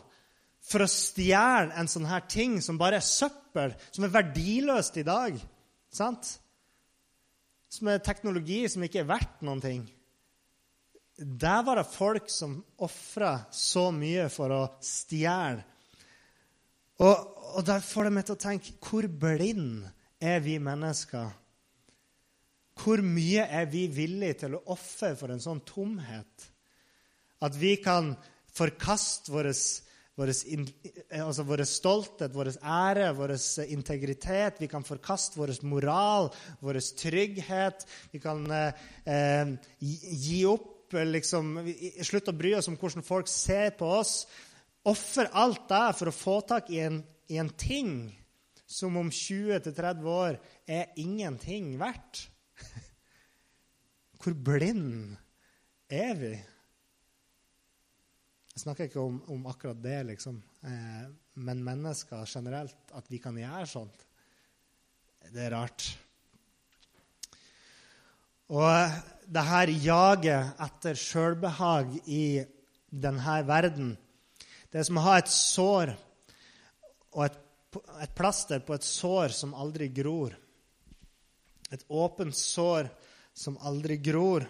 for 0.63 0.85
å 0.85 0.91
stjele 0.91 1.73
en 1.79 1.91
sånn 1.91 2.07
her 2.09 2.23
ting 2.31 2.61
som 2.63 2.79
bare 2.81 3.01
er 3.01 3.07
søppel, 3.07 3.75
som 3.91 4.07
er 4.07 4.15
verdiløst 4.15 5.01
i 5.01 5.07
dag. 5.07 5.39
Sant? 5.93 6.37
Som 7.73 7.89
er 7.89 8.05
teknologi 8.05 8.63
som 8.71 8.85
ikke 8.85 9.03
er 9.03 9.11
verdt 9.11 9.43
noen 9.45 9.63
ting. 9.65 9.83
Der 11.23 11.63
var 11.63 11.79
det 11.79 11.87
folk 11.87 12.31
som 12.31 12.57
ofra 12.83 13.37
så 13.55 13.91
mye 13.95 14.27
for 14.33 14.55
å 14.55 14.63
stjele. 14.83 15.63
Og, 17.03 17.15
og 17.59 17.67
der 17.67 17.83
får 17.83 18.07
det 18.07 18.15
meg 18.15 18.27
til 18.27 18.37
å 18.37 18.43
tenke 18.43 18.75
hvor 18.83 19.07
blind 19.07 19.87
er 20.23 20.43
vi 20.45 20.59
mennesker? 20.63 21.31
Hvor 22.83 23.03
mye 23.05 23.45
er 23.47 23.69
vi 23.71 23.87
villige 23.93 24.43
til 24.45 24.57
å 24.57 24.65
ofre 24.75 25.13
for 25.19 25.33
en 25.33 25.43
sånn 25.43 25.63
tomhet? 25.67 26.49
At 27.43 27.57
vi 27.59 27.75
kan 27.83 28.15
forkaste 28.55 29.33
vår, 29.33 29.51
altså 30.23 31.67
stolthet, 31.69 32.35
vår 32.35 32.53
ære, 32.63 33.11
vår 33.19 33.35
integritet. 33.67 34.61
Vi 34.63 34.71
kan 34.71 34.87
forkaste 34.87 35.41
vår 35.41 35.57
moral, 35.67 36.31
vår 36.63 36.81
trygghet. 37.03 37.87
Vi 38.13 38.23
kan 38.23 38.47
eh, 38.53 39.57
gi 39.81 40.45
opp 40.49 40.71
liksom, 40.93 41.55
Slutt 42.05 42.31
å 42.31 42.37
bry 42.37 42.55
oss 42.59 42.69
om 42.71 42.79
hvordan 42.81 43.07
folk 43.07 43.31
ser 43.31 43.73
på 43.79 43.89
oss. 44.01 44.27
Offer 44.89 45.31
alt 45.39 45.69
det 45.71 45.87
for 45.99 46.11
å 46.11 46.17
få 46.17 46.37
tak 46.47 46.71
i 46.75 46.81
en, 46.85 47.03
i 47.31 47.39
en 47.41 47.51
ting 47.55 48.11
som 48.67 48.97
om 48.97 49.11
20-30 49.13 50.09
år 50.09 50.39
er 50.67 50.95
ingenting 51.01 51.75
verdt. 51.81 52.27
Hvor 54.23 54.35
blind 54.39 55.17
er 55.93 56.15
vi? 56.19 56.33
Jeg 58.53 58.65
snakker 58.65 58.89
ikke 58.89 59.01
om, 59.01 59.19
om 59.33 59.47
akkurat 59.49 59.79
det, 59.81 59.99
liksom. 60.11 60.39
Eh, 60.69 61.05
men 61.41 61.65
mennesker 61.65 62.29
generelt. 62.29 62.81
At 62.93 63.09
vi 63.09 63.21
kan 63.23 63.39
gjøre 63.39 63.69
sånt. 63.69 64.05
Det 65.33 65.47
er 65.47 65.55
rart. 65.55 65.87
Og 68.53 68.97
det 69.33 69.43
her 69.49 69.71
jaget 69.81 70.59
etter 70.61 70.99
sjølbehag 70.99 71.95
i 72.05 72.43
denne 72.93 73.37
verden 73.49 73.95
Det 74.69 74.81
er 74.81 74.85
som 74.85 74.99
å 75.01 75.05
ha 75.07 75.15
et 75.21 75.31
sår 75.33 75.93
og 77.13 77.23
et, 77.25 77.39
et 78.05 78.13
plaster 78.17 78.61
på 78.65 78.75
et 78.77 78.85
sår 78.85 79.33
som 79.37 79.53
aldri 79.57 79.89
gror. 79.93 80.33
Et 81.73 81.85
åpent 81.89 82.37
sår 82.37 82.89
som 83.37 83.59
aldri 83.69 83.99
gror. 84.01 84.47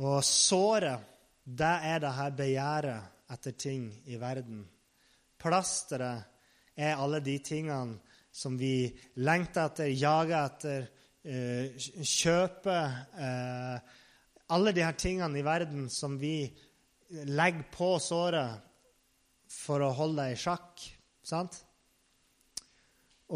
Og 0.00 0.18
såret, 0.24 1.00
det 1.44 1.72
er 1.88 2.02
det 2.04 2.12
her 2.16 2.36
begjæret 2.36 3.32
etter 3.32 3.56
ting 3.56 3.88
i 4.04 4.20
verden. 4.20 4.62
Plasteret 5.40 6.76
er 6.76 7.00
alle 7.00 7.22
de 7.24 7.38
tingene 7.44 7.96
som 8.32 8.60
vi 8.60 8.90
lengter 9.16 9.68
etter, 9.68 9.92
jager 9.96 10.44
etter, 10.44 10.88
Eh, 10.90 10.99
kjøpe 11.20 12.76
eh, 13.20 13.96
alle 14.50 14.72
de 14.72 14.84
her 14.84 14.96
tingene 14.96 15.38
i 15.38 15.44
verden 15.44 15.88
som 15.92 16.16
vi 16.18 16.48
legger 17.10 17.66
på 17.74 17.98
såret 18.00 18.62
for 19.50 19.82
å 19.82 19.92
holde 19.94 20.24
det 20.24 20.36
i 20.36 20.40
sjakk. 20.40 20.80
Sant? 21.26 21.58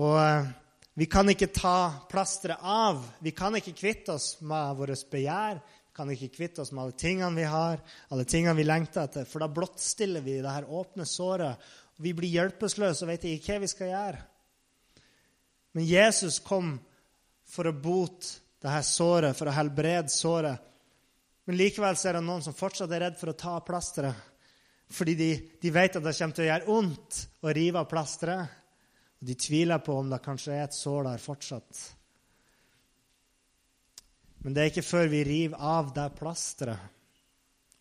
Og 0.00 0.16
eh, 0.16 0.48
vi 0.94 1.08
kan 1.10 1.28
ikke 1.30 1.52
ta 1.52 2.06
plasteret 2.10 2.62
av. 2.62 3.02
Vi 3.20 3.34
kan 3.36 3.54
ikke 3.58 3.76
kvitte 3.76 4.14
oss 4.14 4.38
med 4.40 4.78
vårt 4.78 5.04
begjær. 5.10 5.60
Vi 5.60 5.94
kan 5.94 6.10
ikke 6.10 6.32
kvitte 6.34 6.64
oss 6.64 6.72
med 6.72 6.86
alle 6.86 6.98
tingene 6.98 7.38
vi 7.38 7.46
har, 7.46 7.82
alle 8.10 8.24
tingene 8.26 8.56
vi 8.58 8.66
lengter 8.66 9.04
etter. 9.04 9.28
For 9.28 9.44
da 9.44 9.50
blottstiller 9.50 10.24
vi 10.24 10.40
det 10.42 10.54
her 10.56 10.66
åpne 10.66 11.06
såret. 11.06 11.60
Vi 12.02 12.14
blir 12.16 12.32
hjelpeløse 12.32 13.04
og 13.04 13.12
vet 13.12 13.28
ikke 13.28 13.54
hva 13.54 13.62
vi 13.62 13.70
skal 13.70 13.92
gjøre. 13.92 14.24
Men 15.74 15.86
Jesus 15.86 16.40
kom 16.42 16.76
for 17.54 17.70
å 17.70 17.76
bote 17.76 18.70
her 18.70 18.84
såret, 18.86 19.36
for 19.38 19.50
å 19.50 19.54
helbrede 19.54 20.10
såret. 20.12 20.70
Men 21.44 21.58
likevel 21.60 21.96
er 21.96 22.16
det 22.16 22.24
noen 22.24 22.42
som 22.44 22.56
fortsatt 22.56 22.92
er 22.96 23.06
redd 23.06 23.18
for 23.20 23.30
å 23.30 23.38
ta 23.38 23.58
av 23.58 23.66
plasteret. 23.66 24.30
Fordi 24.94 25.14
de, 25.16 25.30
de, 25.60 25.72
vet 25.72 25.96
at 25.96 26.04
det 26.04 26.14
kommer 26.16 26.36
til 26.36 26.44
å 26.44 26.48
gjøre 26.48 26.68
vondt 26.68 27.20
å 27.44 27.52
rive 27.56 27.80
av 27.80 27.90
plasteret. 27.90 28.56
Og 29.20 29.28
de 29.28 29.36
tviler 29.40 29.82
på 29.84 29.96
om 30.00 30.10
det 30.12 30.22
kanskje 30.24 30.56
er 30.56 30.66
et 30.66 30.76
sår 30.76 31.06
der 31.08 31.22
fortsatt. 31.22 31.82
Men 34.44 34.56
det 34.56 34.62
er 34.62 34.72
ikke 34.72 34.84
før 34.84 35.08
vi 35.12 35.22
river 35.24 35.60
av 35.64 35.92
det 35.96 36.10
plasteret, 36.18 36.90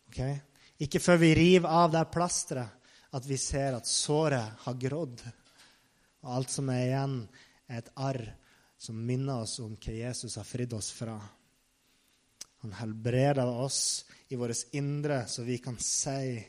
okay? 0.08 0.38
Ikke 0.80 1.00
før 1.02 1.18
vi 1.20 1.34
river 1.36 1.68
av 1.68 1.90
det 1.92 2.06
plasteret, 2.12 2.80
at 3.14 3.26
vi 3.28 3.36
ser 3.38 3.76
at 3.76 3.88
såret 3.88 4.64
har 4.64 4.78
grodd. 4.80 5.20
Og 6.24 6.30
alt 6.38 6.54
som 6.54 6.70
er 6.72 6.86
igjen, 6.86 7.18
er 7.68 7.82
et 7.82 7.92
arr 8.00 8.24
som 8.84 9.00
minner 9.06 9.44
oss 9.44 9.58
om 9.64 9.76
hva 9.80 9.96
Jesus 9.96 10.36
har 10.36 10.46
fridd 10.46 10.74
oss 10.76 10.90
fra. 10.92 11.16
Han 12.64 12.72
helbreder 12.78 13.48
oss 13.48 14.04
i 14.28 14.36
vårt 14.36 14.74
indre, 14.76 15.24
så 15.28 15.44
vi 15.44 15.58
kan 15.60 15.78
si 15.80 16.40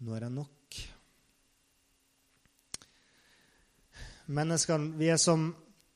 nå 0.00 0.14
er 0.16 0.24
det 0.24 0.32
nok. 0.32 0.78
Mennesker, 4.30 4.86
vi 4.96 5.10
er 5.12 5.18
som 5.20 5.50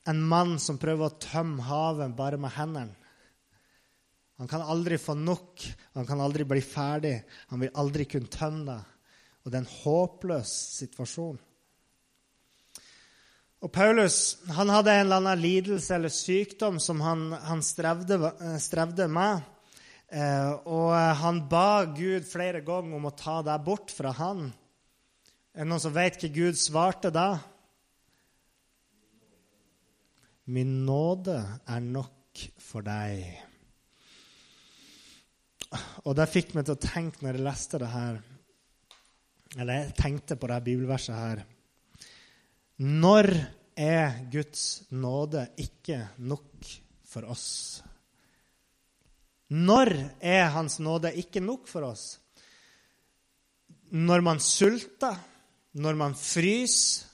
en 0.05 0.21
mann 0.21 0.57
som 0.61 0.77
prøver 0.77 1.07
å 1.07 1.19
tømme 1.23 1.63
havet 1.65 2.13
bare 2.17 2.37
med 2.37 2.53
hendene. 2.53 3.01
Han 4.35 4.49
kan 4.51 4.65
aldri 4.67 4.97
få 4.99 5.15
nok. 5.15 5.63
Han 5.95 6.07
kan 6.07 6.19
aldri 6.21 6.43
bli 6.43 6.59
ferdig. 6.59 7.15
Han 7.53 7.63
vil 7.63 7.71
aldri 7.79 8.05
kunne 8.11 8.31
tømme 8.31 8.65
deg. 8.67 8.91
Og 9.45 9.51
det 9.51 9.57
er 9.57 9.63
en 9.63 9.75
håpløs 9.79 10.51
situasjon. 10.81 11.37
Og 13.63 13.71
Paulus 13.73 14.37
han 14.55 14.69
hadde 14.69 14.93
en 14.93 15.05
eller 15.05 15.21
annen 15.21 15.41
lidelse 15.41 15.95
eller 15.95 16.11
sykdom 16.13 16.79
som 16.83 17.01
han, 17.01 17.29
han 17.33 17.63
strevde, 17.65 18.19
strevde, 18.61 19.07
med. 19.07 19.45
Eh, 20.11 20.51
og 20.69 20.91
han 21.21 21.41
ba 21.49 21.85
Gud 21.95 22.27
flere 22.29 22.61
ganger 22.65 22.97
om 22.97 23.09
å 23.09 23.15
ta 23.15 23.39
deg 23.45 23.63
bort 23.65 23.93
fra 23.95 24.13
han. 24.19 24.49
Er 25.55 25.63
det 25.63 25.71
noen 25.71 25.81
som 25.81 25.95
vet 25.95 26.19
hva 26.21 26.31
Gud 26.35 26.59
svarte 26.59 27.13
da? 27.15 27.29
Min 30.51 30.83
nåde 30.85 31.39
er 31.65 31.81
nok 31.81 32.43
for 32.61 32.85
deg. 32.85 33.23
Og 36.05 36.13
det 36.19 36.29
fikk 36.29 36.53
meg 36.53 36.67
til 36.67 36.75
å 36.75 36.83
tenke 36.83 37.23
når 37.23 37.39
jeg 37.39 37.45
leste 37.47 37.79
det 37.81 37.89
her, 37.89 38.19
eller 39.55 39.79
jeg 39.79 39.95
tenkte 39.97 40.37
på 40.37 40.51
det 40.51 40.61
bibelverset 40.67 41.15
her. 41.17 41.45
Når 42.77 43.29
er 43.77 44.17
Guds 44.31 44.83
nåde 44.91 45.47
ikke 45.57 46.01
nok 46.17 46.67
for 47.07 47.27
oss? 47.31 47.83
Når 49.49 49.91
er 50.19 50.49
Hans 50.55 50.79
nåde 50.79 51.13
ikke 51.15 51.39
nok 51.39 51.67
for 51.71 51.87
oss? 51.87 52.19
Når 53.95 54.21
man 54.25 54.39
sulter, 54.39 55.15
når 55.73 55.95
man 55.95 56.15
fryser, 56.15 57.05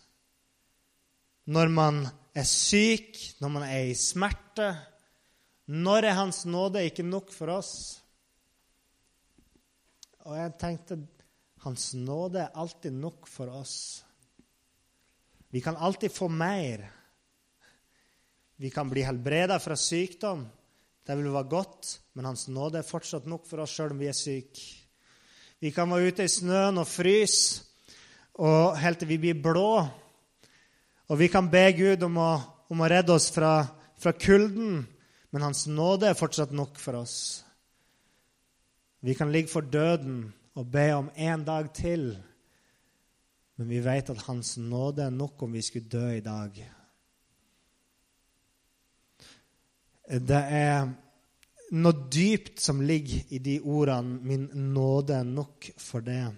når 1.52 1.68
man 1.74 2.06
er 2.36 2.46
syk, 2.48 3.18
når 3.42 3.50
man 3.50 3.66
er 3.66 3.90
i 3.90 3.96
smerte. 3.98 4.70
Når 5.72 6.08
er 6.08 6.18
Hans 6.20 6.46
nåde 6.46 6.84
ikke 6.86 7.04
nok 7.04 7.32
for 7.34 7.52
oss? 7.58 7.74
Og 10.28 10.38
jeg 10.38 10.54
tenkte 10.62 11.00
Hans 11.66 11.92
nåde 11.98 12.42
er 12.46 12.56
alltid 12.58 12.94
nok 12.94 13.28
for 13.30 13.52
oss. 13.54 14.04
Vi 15.52 15.62
kan 15.62 15.78
alltid 15.78 16.12
få 16.12 16.28
mer. 16.28 16.92
Vi 18.56 18.70
kan 18.70 18.90
bli 18.90 19.02
helbreda 19.02 19.60
fra 19.60 19.76
sykdom. 19.76 20.46
Det 21.06 21.16
vil 21.18 21.34
være 21.34 21.50
godt, 21.50 21.88
men 22.14 22.26
Hans 22.30 22.48
nåde 22.48 22.80
er 22.80 22.88
fortsatt 22.88 23.26
nok 23.28 23.48
for 23.50 23.64
oss 23.64 23.74
sjøl 23.76 23.96
om 23.96 24.00
vi 24.00 24.08
er 24.08 24.16
syke. 24.16 24.62
Vi 25.62 25.74
kan 25.74 25.90
være 25.92 26.12
ute 26.12 26.26
i 26.26 26.32
snøen 26.32 26.80
og 26.82 26.88
fryse 26.88 27.66
og 28.42 28.78
helt 28.80 29.02
til 29.02 29.10
vi 29.12 29.20
blir 29.22 29.42
blå. 29.44 29.84
Og 31.12 31.20
vi 31.20 31.28
kan 31.28 31.50
be 31.52 31.66
Gud 31.76 32.06
om 32.08 32.18
å, 32.22 32.32
om 32.72 32.82
å 32.82 32.90
redde 32.90 33.14
oss 33.14 33.28
fra, 33.34 33.66
fra 34.00 34.14
kulden, 34.16 34.86
men 35.32 35.44
Hans 35.44 35.66
nåde 35.68 36.08
er 36.08 36.18
fortsatt 36.18 36.54
nok 36.56 36.80
for 36.80 37.02
oss. 37.02 37.44
Vi 39.02 39.18
kan 39.18 39.32
ligge 39.34 39.52
for 39.52 39.66
døden 39.66 40.30
og 40.56 40.70
be 40.72 40.88
om 40.96 41.10
en 41.16 41.44
dag 41.44 41.74
til, 41.76 42.14
men 43.62 43.70
vi 43.70 43.80
vet 43.86 44.08
at 44.10 44.22
Hans 44.26 44.56
nåde 44.58 45.04
er 45.06 45.12
nok 45.14 45.44
om 45.46 45.52
vi 45.54 45.62
skulle 45.62 45.86
dø 45.86 46.08
i 46.16 46.24
dag. 46.26 46.56
Det 50.18 50.40
er 50.58 50.88
noe 51.78 52.08
dypt 52.10 52.58
som 52.66 52.82
ligger 52.82 53.30
i 53.30 53.38
de 53.38 53.60
ordene 53.62 54.18
'min 54.18 54.48
nåde 54.74 55.14
er 55.14 55.24
nok 55.24 55.70
for 55.78 56.02
det'. 56.02 56.34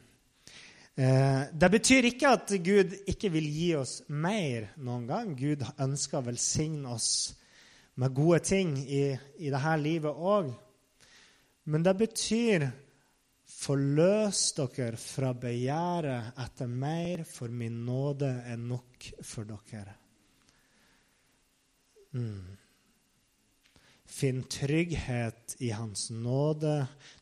Eh, 0.97 1.41
det 1.61 1.71
betyr 1.71 2.09
ikke 2.11 2.27
at 2.27 2.51
Gud 2.65 2.91
ikke 3.07 3.31
vil 3.31 3.47
gi 3.47 3.75
oss 3.75 4.01
mer 4.09 4.73
noen 4.75 5.07
gang. 5.07 5.31
Gud 5.39 5.63
ønsker 5.79 6.17
å 6.17 6.27
velsigne 6.27 6.89
oss 6.89 7.37
med 7.95 8.13
gode 8.13 8.39
ting 8.39 8.77
i, 8.83 9.15
i 9.39 9.49
dette 9.49 9.77
livet 9.77 10.11
òg. 10.11 10.51
Men 11.65 11.83
det 11.83 11.97
betyr 11.97 12.67
Forløs 13.63 14.39
dere 14.57 14.97
fra 14.99 15.29
begjæret 15.39 16.39
etter 16.43 16.67
mer, 16.67 17.23
for 17.23 17.47
min 17.47 17.83
nåde 17.87 18.31
er 18.43 18.59
nok 18.59 19.05
for 19.23 19.47
dere. 19.47 19.93
Mm. 22.11 22.57
Finn 24.13 24.43
trygghet 24.51 25.55
i 25.63 25.71
Hans 25.73 26.09
nåde 26.11 26.75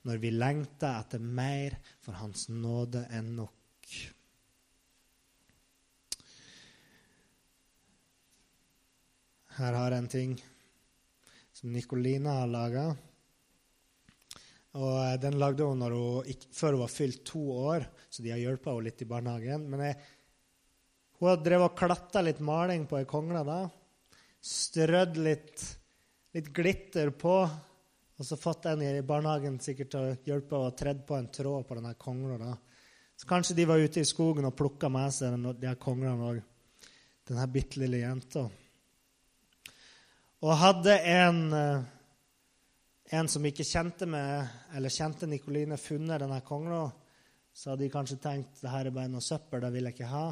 når 0.08 0.24
vi 0.24 0.32
lengter 0.34 0.98
etter 1.04 1.22
mer, 1.22 1.78
for 2.02 2.18
Hans 2.20 2.48
nåde 2.50 3.06
er 3.06 3.22
nok. 3.22 3.92
Her 9.60 9.78
har 9.78 9.94
jeg 9.94 10.04
en 10.04 10.12
ting 10.12 10.36
som 11.54 11.72
Nicolina 11.72 12.42
har 12.42 12.50
laga. 12.50 12.90
Og 14.80 14.96
eh, 15.04 15.18
Den 15.20 15.40
lagde 15.42 15.68
hun, 15.68 15.82
hun 15.82 16.48
før 16.56 16.78
hun 16.78 16.84
var 16.86 16.94
fylt 16.94 17.24
to 17.28 17.44
år, 17.66 17.86
så 18.10 18.24
de 18.24 18.32
har 18.34 18.42
hjulpet 18.42 18.72
henne 18.72 18.88
litt 18.88 19.04
i 19.04 19.10
barnehagen. 19.10 19.68
Men 19.72 19.86
jeg, 19.88 20.00
hun 21.20 21.32
har 21.32 21.44
drevet 21.44 21.68
og 21.68 21.78
klatta 21.80 22.24
litt 22.24 22.40
maling 22.44 22.88
på 22.90 23.02
ei 23.02 23.10
kongle. 23.10 23.44
da. 23.48 23.60
Strødd 24.42 25.20
litt, 25.22 25.68
litt, 26.34 26.50
glitter 26.56 27.12
på. 27.14 27.36
Og 28.22 28.26
så 28.26 28.38
fått 28.38 28.68
en 28.70 28.84
i 28.86 29.02
barnehagen 29.06 29.60
sikkert 29.62 29.92
til 29.94 30.02
å 30.02 30.18
hjelpe 30.30 30.56
henne 30.56 30.72
og 30.72 30.78
tredde 30.78 31.06
på 31.08 31.18
en 31.18 31.30
tråd 31.34 31.68
på 31.68 31.78
denne 31.78 31.96
kongla. 31.98 32.56
Så 33.18 33.28
kanskje 33.30 33.56
de 33.58 33.68
var 33.70 33.82
ute 33.82 34.02
i 34.02 34.08
skogen 34.08 34.48
og 34.50 34.56
plukka 34.58 34.90
med 34.90 35.14
seg 35.14 35.38
de 35.60 35.70
her 35.70 35.80
konglene 35.82 36.30
òg. 36.32 36.42
Denne 37.30 37.48
bitte 37.54 37.82
lille 37.82 38.00
jenta. 38.02 38.48
Og 40.42 40.58
hadde 40.58 40.96
en, 41.06 41.54
eh, 41.54 41.84
en 43.12 43.30
som 43.32 43.46
ikke 43.46 43.68
kjente 43.68 44.08
meg, 44.10 44.52
eller 44.76 44.94
kjente 44.94 45.28
Nikoline, 45.28 45.78
funnet 45.80 46.22
denne 46.24 46.40
kongla, 46.48 46.86
så 47.52 47.74
hadde 47.74 47.84
de 47.84 47.92
kanskje 47.92 48.22
tenkt 48.24 48.62
det 48.64 48.72
her 48.72 48.88
er 48.88 48.96
bare 48.96 49.12
noe 49.12 49.24
søppel, 49.24 49.60
det 49.64 49.72
vil 49.74 49.90
jeg 49.90 49.98
ikke 49.98 50.12
ha. 50.12 50.28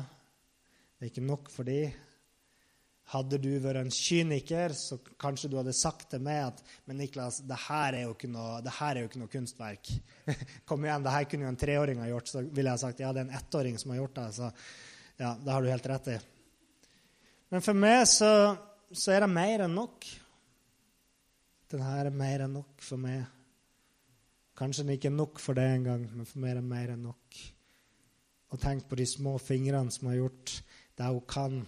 Det 0.96 1.06
er 1.06 1.12
ikke 1.12 1.26
nok 1.28 1.52
for 1.52 1.68
de. 1.68 1.82
Hadde 3.10 3.40
du 3.42 3.50
vært 3.64 3.82
en 3.82 3.92
kyniker, 3.92 4.76
så 4.78 5.00
kanskje 5.20 5.50
du 5.52 5.58
hadde 5.60 5.74
sagt 5.76 6.12
til 6.14 6.24
meg 6.24 6.44
at 6.52 6.64
Men 6.88 7.02
Niklas, 7.02 7.42
det 7.48 7.58
her 7.66 7.98
er 7.98 8.06
jo 8.06 8.14
ikke 8.14 8.30
noe, 8.32 8.62
jo 8.62 9.10
ikke 9.10 9.22
noe 9.24 9.34
kunstverk. 9.34 9.92
Kom 10.70 10.86
igjen, 10.86 11.04
det 11.04 11.16
her 11.16 11.28
kunne 11.28 11.48
jo 11.48 11.52
en 11.52 11.60
treåring 11.60 12.04
ha 12.04 12.08
gjort. 12.12 12.32
Så 12.32 12.46
ville 12.46 12.72
jeg 12.72 12.84
sagt 12.84 13.04
ja, 13.04 13.12
det 13.12 13.26
er 13.26 13.28
en 13.28 13.38
ettåring 13.42 13.80
som 13.82 13.92
har 13.92 14.04
gjort 14.04 14.16
det. 14.22 14.28
Så 14.38 14.52
ja, 15.20 15.34
det 15.36 15.52
har 15.52 15.66
du 15.66 15.72
helt 15.74 15.92
rett 15.92 16.12
i. 16.14 16.18
Men 17.50 17.66
for 17.66 17.76
meg 17.76 18.06
så 18.08 18.32
så 18.90 19.14
er 19.14 19.24
det 19.24 19.30
mer 19.32 19.66
enn 19.66 19.76
nok. 19.78 20.06
Denne 21.70 21.90
er 22.02 22.10
mer 22.10 22.46
enn 22.46 22.56
nok 22.58 22.82
for 22.82 23.02
meg. 23.02 23.26
Kanskje 24.58 24.84
den 24.84 24.96
ikke 24.98 25.12
er 25.12 25.16
nok 25.16 25.40
for 25.40 25.58
deg 25.58 25.76
engang, 25.78 26.08
men 26.12 26.28
for 26.28 26.42
meg 26.42 26.56
er 26.56 26.60
det 26.60 26.70
mer 26.72 26.94
enn 26.96 27.04
nok. 27.06 27.42
Og 28.50 28.62
tenk 28.62 28.88
på 28.90 28.98
de 28.98 29.06
små 29.08 29.36
fingrene 29.38 29.94
som 29.94 30.10
har 30.10 30.18
gjort 30.18 30.56
det 30.98 31.12
hun 31.14 31.28
kan 31.30 31.60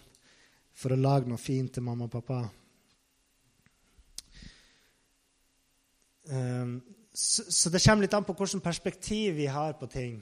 for 0.81 0.93
å 0.93 0.99
lage 0.99 1.29
noe 1.29 1.39
fint 1.39 1.71
til 1.75 1.85
mamma 1.85 2.07
og 2.07 2.15
pappa. 2.15 2.41
Så, 7.13 7.45
så, 7.51 7.69
det 7.69 7.81
kommer 7.83 8.05
litt 8.05 8.15
an 8.15 8.25
på 8.25 8.35
hvilket 8.39 8.63
perspektiv 8.63 9.35
vi 9.37 9.49
har 9.51 9.75
på 9.77 9.89
ting. 9.91 10.17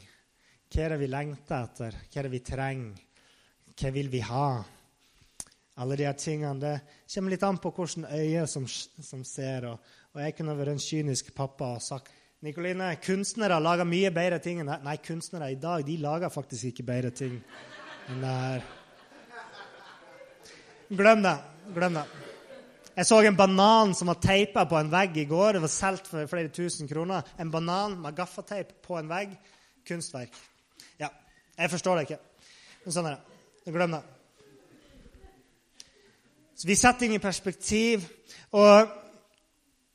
Hva 0.70 0.84
er 0.86 0.94
det 0.94 1.00
vi 1.02 1.10
lengter 1.10 1.64
etter? 1.64 1.98
Hva 2.10 2.20
er 2.20 2.28
det 2.28 2.34
vi 2.34 2.44
trenger? 2.46 3.06
Hva 3.80 3.94
vil 3.96 4.12
vi 4.12 4.22
ha? 4.28 4.50
Alle 5.80 5.96
de 5.96 6.08
her 6.08 6.18
tingene. 6.20 6.60
Det 6.60 7.14
kommer 7.14 7.34
litt 7.34 7.44
an 7.48 7.60
på 7.62 7.72
hvilket 7.76 8.10
øye 8.12 8.46
som, 8.48 8.66
som 8.68 9.24
ser. 9.28 9.70
Og, 9.72 9.92
og, 10.14 10.22
jeg 10.24 10.36
kunne 10.38 10.58
vært 10.60 10.74
en 10.76 10.82
kynisk 10.84 11.34
pappa 11.38 11.76
og 11.78 11.84
sagt 11.84 12.16
Nikoline, 12.40 12.94
kunstnere 13.04 13.58
lager 13.60 13.84
mye 13.84 14.14
bedre 14.16 14.38
ting 14.40 14.62
enn 14.62 14.70
det. 14.72 14.78
Nei, 14.86 14.96
kunstnere 15.04 15.50
i 15.52 15.58
dag 15.60 15.84
de 15.84 15.98
lager 16.00 16.32
faktisk 16.32 16.70
ikke 16.70 16.86
bedre 16.88 17.12
ting 17.12 17.34
enn 18.10 18.22
det 18.24 18.36
her. 18.44 18.68
Glem 20.90 21.26
det. 21.26 21.36
Glem 21.76 22.00
det. 22.00 22.06
Jeg 22.96 23.08
så 23.08 23.20
en 23.24 23.36
banan 23.38 23.92
som 23.96 24.10
var 24.12 24.22
teipa 24.24 24.64
på 24.68 24.80
en 24.80 24.92
vegg 24.92 25.20
i 25.20 25.28
går. 25.28 25.56
Det 25.56 25.64
var 25.64 25.72
solgt 25.72 26.08
for 26.12 26.32
flere 26.32 26.52
tusen 26.52 26.88
kroner. 26.88 27.28
En 27.40 27.52
banan 27.52 27.98
med 28.02 28.16
gaffateip 28.16 28.72
på 28.88 28.98
en 29.00 29.12
vegg. 29.12 29.36
Kunstverk. 29.88 30.36
Ja, 31.00 31.12
jeg 31.58 31.72
forstår 31.76 32.00
det 32.00 32.08
ikke. 32.08 32.22
Men 32.86 32.96
sånn 32.96 33.12
er 33.12 33.20
det. 33.20 33.76
Glem 33.76 34.00
det. 34.00 34.19
Så 36.60 36.68
vi 36.68 36.76
setter 36.76 37.00
ting 37.00 37.14
i 37.16 37.22
perspektiv. 37.24 38.02
Og, 38.52 38.90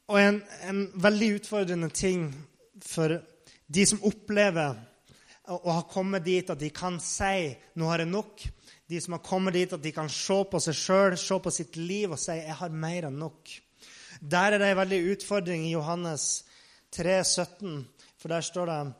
og 0.08 0.16
en, 0.16 0.38
en, 0.64 0.78
veldig 0.96 1.34
utfordrende 1.36 1.90
ting 1.92 2.30
for 2.80 3.18
de 3.68 3.84
som 3.84 4.00
opplever 4.08 4.78
å, 5.44 5.58
å 5.58 5.74
ha 5.76 5.82
kommet 5.90 6.24
dit 6.24 6.48
at 6.48 6.62
de 6.62 6.70
kan 6.72 6.96
si 7.04 7.50
'nå 7.76 7.90
har 7.90 8.00
jeg 8.00 8.08
nok', 8.14 8.46
de 8.88 9.00
som 9.00 9.12
har 9.12 9.20
kommet 9.26 9.58
dit 9.58 9.76
at 9.76 9.82
de 9.82 9.92
kan 9.92 10.08
se 10.08 10.38
på 10.50 10.60
seg 10.60 10.78
sjøl, 10.78 11.18
se 11.20 11.36
på 11.36 11.52
sitt 11.52 11.76
liv 11.76 12.16
og 12.16 12.18
si 12.18 12.32
'jeg 12.32 12.56
har 12.56 12.72
mer 12.72 13.10
enn 13.10 13.20
nok'. 13.20 13.60
Der 14.24 14.52
er 14.52 14.58
det 14.58 14.70
en 14.70 14.80
veldig 14.80 15.02
utfordring 15.12 15.66
i 15.66 15.76
Johannes 15.76 16.46
3, 16.96 17.24
17, 17.24 17.88
for 18.16 18.28
der 18.28 18.40
står 18.40 18.66
det 18.72 18.94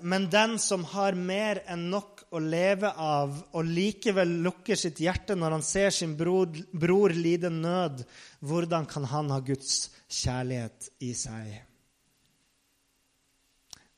men 0.00 0.28
den 0.32 0.58
som 0.58 0.84
har 0.88 1.12
mer 1.12 1.58
enn 1.68 1.90
nok 1.92 2.22
å 2.32 2.40
leve 2.40 2.94
av, 2.96 3.34
og 3.52 3.66
likevel 3.68 4.38
lukker 4.46 4.78
sitt 4.78 5.02
hjerte 5.04 5.36
når 5.36 5.58
han 5.58 5.64
ser 5.66 5.90
sin 5.92 6.14
bror, 6.16 6.48
bror 6.72 7.12
lide 7.12 7.50
nød, 7.52 8.04
hvordan 8.40 8.88
kan 8.88 9.04
han 9.10 9.28
ha 9.34 9.40
Guds 9.44 9.90
kjærlighet 10.08 10.88
i 11.04 11.12
seg? 11.18 11.50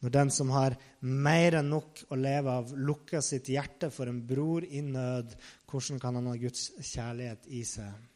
Når 0.02 0.14
den 0.16 0.32
som 0.34 0.50
har 0.50 0.74
mer 1.06 1.60
enn 1.60 1.70
nok 1.70 2.00
å 2.10 2.18
leve 2.18 2.56
av, 2.58 2.74
lukker 2.74 3.22
sitt 3.22 3.52
hjerte 3.52 3.92
for 3.94 4.10
en 4.10 4.18
bror 4.26 4.66
i 4.66 4.82
nød, 4.82 5.36
hvordan 5.70 6.02
kan 6.02 6.18
han 6.18 6.26
ha 6.32 6.34
Guds 6.42 6.72
kjærlighet 6.80 7.46
i 7.54 7.62
seg? 7.68 8.10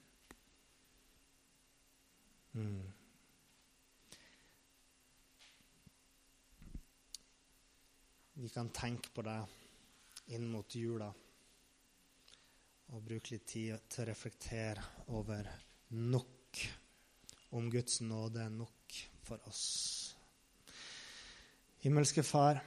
Mm. 2.59 2.96
Vi 8.39 8.49
kan 8.53 8.69
tenke 8.69 9.09
på 9.17 9.23
det 9.25 9.39
inn 10.37 10.45
mot 10.53 10.75
jula 10.77 11.07
og 12.93 13.03
bruke 13.03 13.33
litt 13.33 13.47
tid 13.49 13.87
til 13.89 14.03
å 14.05 14.09
reflektere 14.11 14.83
over 15.17 15.49
nok, 15.97 16.61
om 17.57 17.71
Guds 17.73 18.03
nåde 18.05 18.43
er 18.45 18.53
nok 18.53 18.99
for 19.25 19.49
oss. 19.49 19.65
Himmelske 21.81 22.23
Far, 22.27 22.61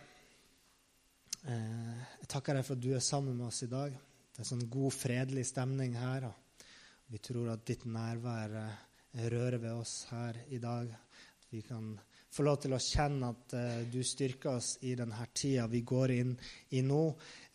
eh, 1.46 2.02
jeg 2.18 2.32
takker 2.34 2.58
deg 2.58 2.66
for 2.66 2.74
at 2.74 2.84
du 2.88 2.90
er 2.96 3.06
sammen 3.06 3.38
med 3.38 3.52
oss 3.52 3.62
i 3.64 3.70
dag. 3.70 3.94
Det 4.34 4.42
er 4.42 4.50
sånn 4.50 4.70
god, 4.74 4.94
fredelig 4.96 5.46
stemning 5.52 5.94
her. 6.02 6.32
og 6.32 6.66
Vi 7.14 7.22
tror 7.22 7.54
at 7.54 7.66
ditt 7.70 7.86
nærvær 7.86 8.58
eh, 8.64 8.78
rører 9.30 9.62
ved 9.62 9.74
oss 9.84 10.08
her 10.10 10.42
i 10.50 10.58
dag. 10.58 10.90
At 10.90 11.54
vi 11.54 11.62
kan 11.62 11.94
få 12.30 12.46
lov 12.46 12.60
til 12.62 12.76
å 12.76 12.82
kjenne 12.82 13.32
at 13.34 13.54
eh, 13.58 13.78
du 13.90 14.02
styrker 14.06 14.58
oss 14.60 14.76
i 14.86 14.94
denne 14.98 15.28
tida 15.34 15.66
vi 15.70 15.82
går 15.88 16.14
inn 16.14 16.36
i 16.78 16.84
nå. 16.86 17.04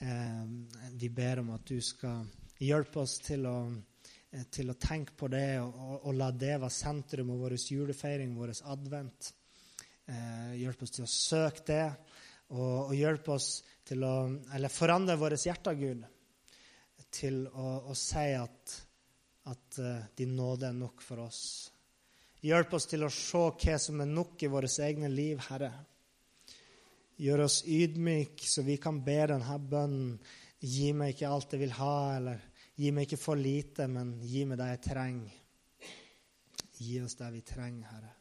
Eh, 0.03 0.45
vi 0.99 1.11
ber 1.15 1.45
om 1.45 1.53
at 1.55 1.67
du 1.69 1.79
skal 1.85 2.25
hjelpe 2.65 3.03
oss 3.03 3.19
til 3.23 3.47
å, 3.51 3.57
uh, 3.69 4.45
til 4.51 4.71
å 4.71 4.77
tenke 4.81 5.17
på 5.19 5.29
det 5.29 5.59
og, 5.61 5.75
og, 5.75 5.97
og, 5.99 6.13
la 6.17 6.31
det 6.31 6.55
være 6.55 6.73
sentrum 6.73 7.33
av 7.35 7.43
vår 7.45 7.57
julefeiring, 7.59 8.37
vår 8.39 8.55
advent. 8.73 9.33
hjelpe 10.55 10.85
oss 10.85 10.95
til 10.95 11.05
å 11.05 11.11
søke 11.11 11.65
det, 11.67 11.85
og, 12.53 12.91
og 12.91 12.95
hjelpe 12.95 13.33
oss 13.33 13.63
til 13.85 14.05
å 14.05 14.15
Eller 14.55 14.73
forandre 14.73 15.17
våre 15.21 15.37
hjerter, 15.37 15.77
Gud, 15.77 16.05
til 17.11 17.45
å, 17.49 17.69
å 17.91 17.95
si 17.97 18.27
at, 18.37 18.75
at 19.51 19.81
din 20.17 20.37
nåde 20.37 20.69
er 20.69 20.77
nok 20.77 21.03
for 21.05 21.25
oss 21.27 21.74
Hjelp 22.45 22.75
oss 22.77 22.85
til 22.85 23.07
å 23.07 23.09
se 23.09 23.41
hva 23.41 23.77
som 23.81 24.03
er 24.05 24.11
nok 24.11 24.43
i 24.45 24.51
våre 24.53 24.69
egne 24.85 25.09
liv, 25.09 25.39
Herre. 25.47 25.71
Gjør 27.17 27.45
oss 27.47 27.63
ydmyke, 27.65 28.45
så 28.45 28.65
vi 28.67 28.77
kan 28.77 28.99
be 29.07 29.17
denne 29.31 29.57
bønnen. 29.71 30.19
Gi 30.61 30.91
meg 30.97 31.15
ikke 31.15 31.31
alt 31.31 31.55
jeg 31.57 31.63
vil 31.63 31.73
ha, 31.79 31.97
eller 32.19 32.43
gi 32.77 32.91
meg 32.93 33.07
ikke 33.07 33.21
for 33.23 33.41
lite, 33.41 33.87
men 33.89 34.19
gi 34.21 34.45
meg 34.49 34.61
det 34.61 34.69
jeg 34.75 34.83
trenger. 34.91 35.41
Gi 36.85 37.01
oss 37.01 37.17
det 37.17 37.33
vi 37.33 37.43
trenger, 37.49 37.89
Herre. 37.95 38.13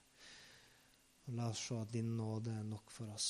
Og 1.27 1.37
la 1.39 1.49
oss 1.51 1.67
se 1.67 1.79
at 1.83 1.91
din 1.91 2.15
nåde 2.15 2.55
er 2.61 2.67
nok 2.67 2.91
for 2.95 3.11
oss. 3.11 3.29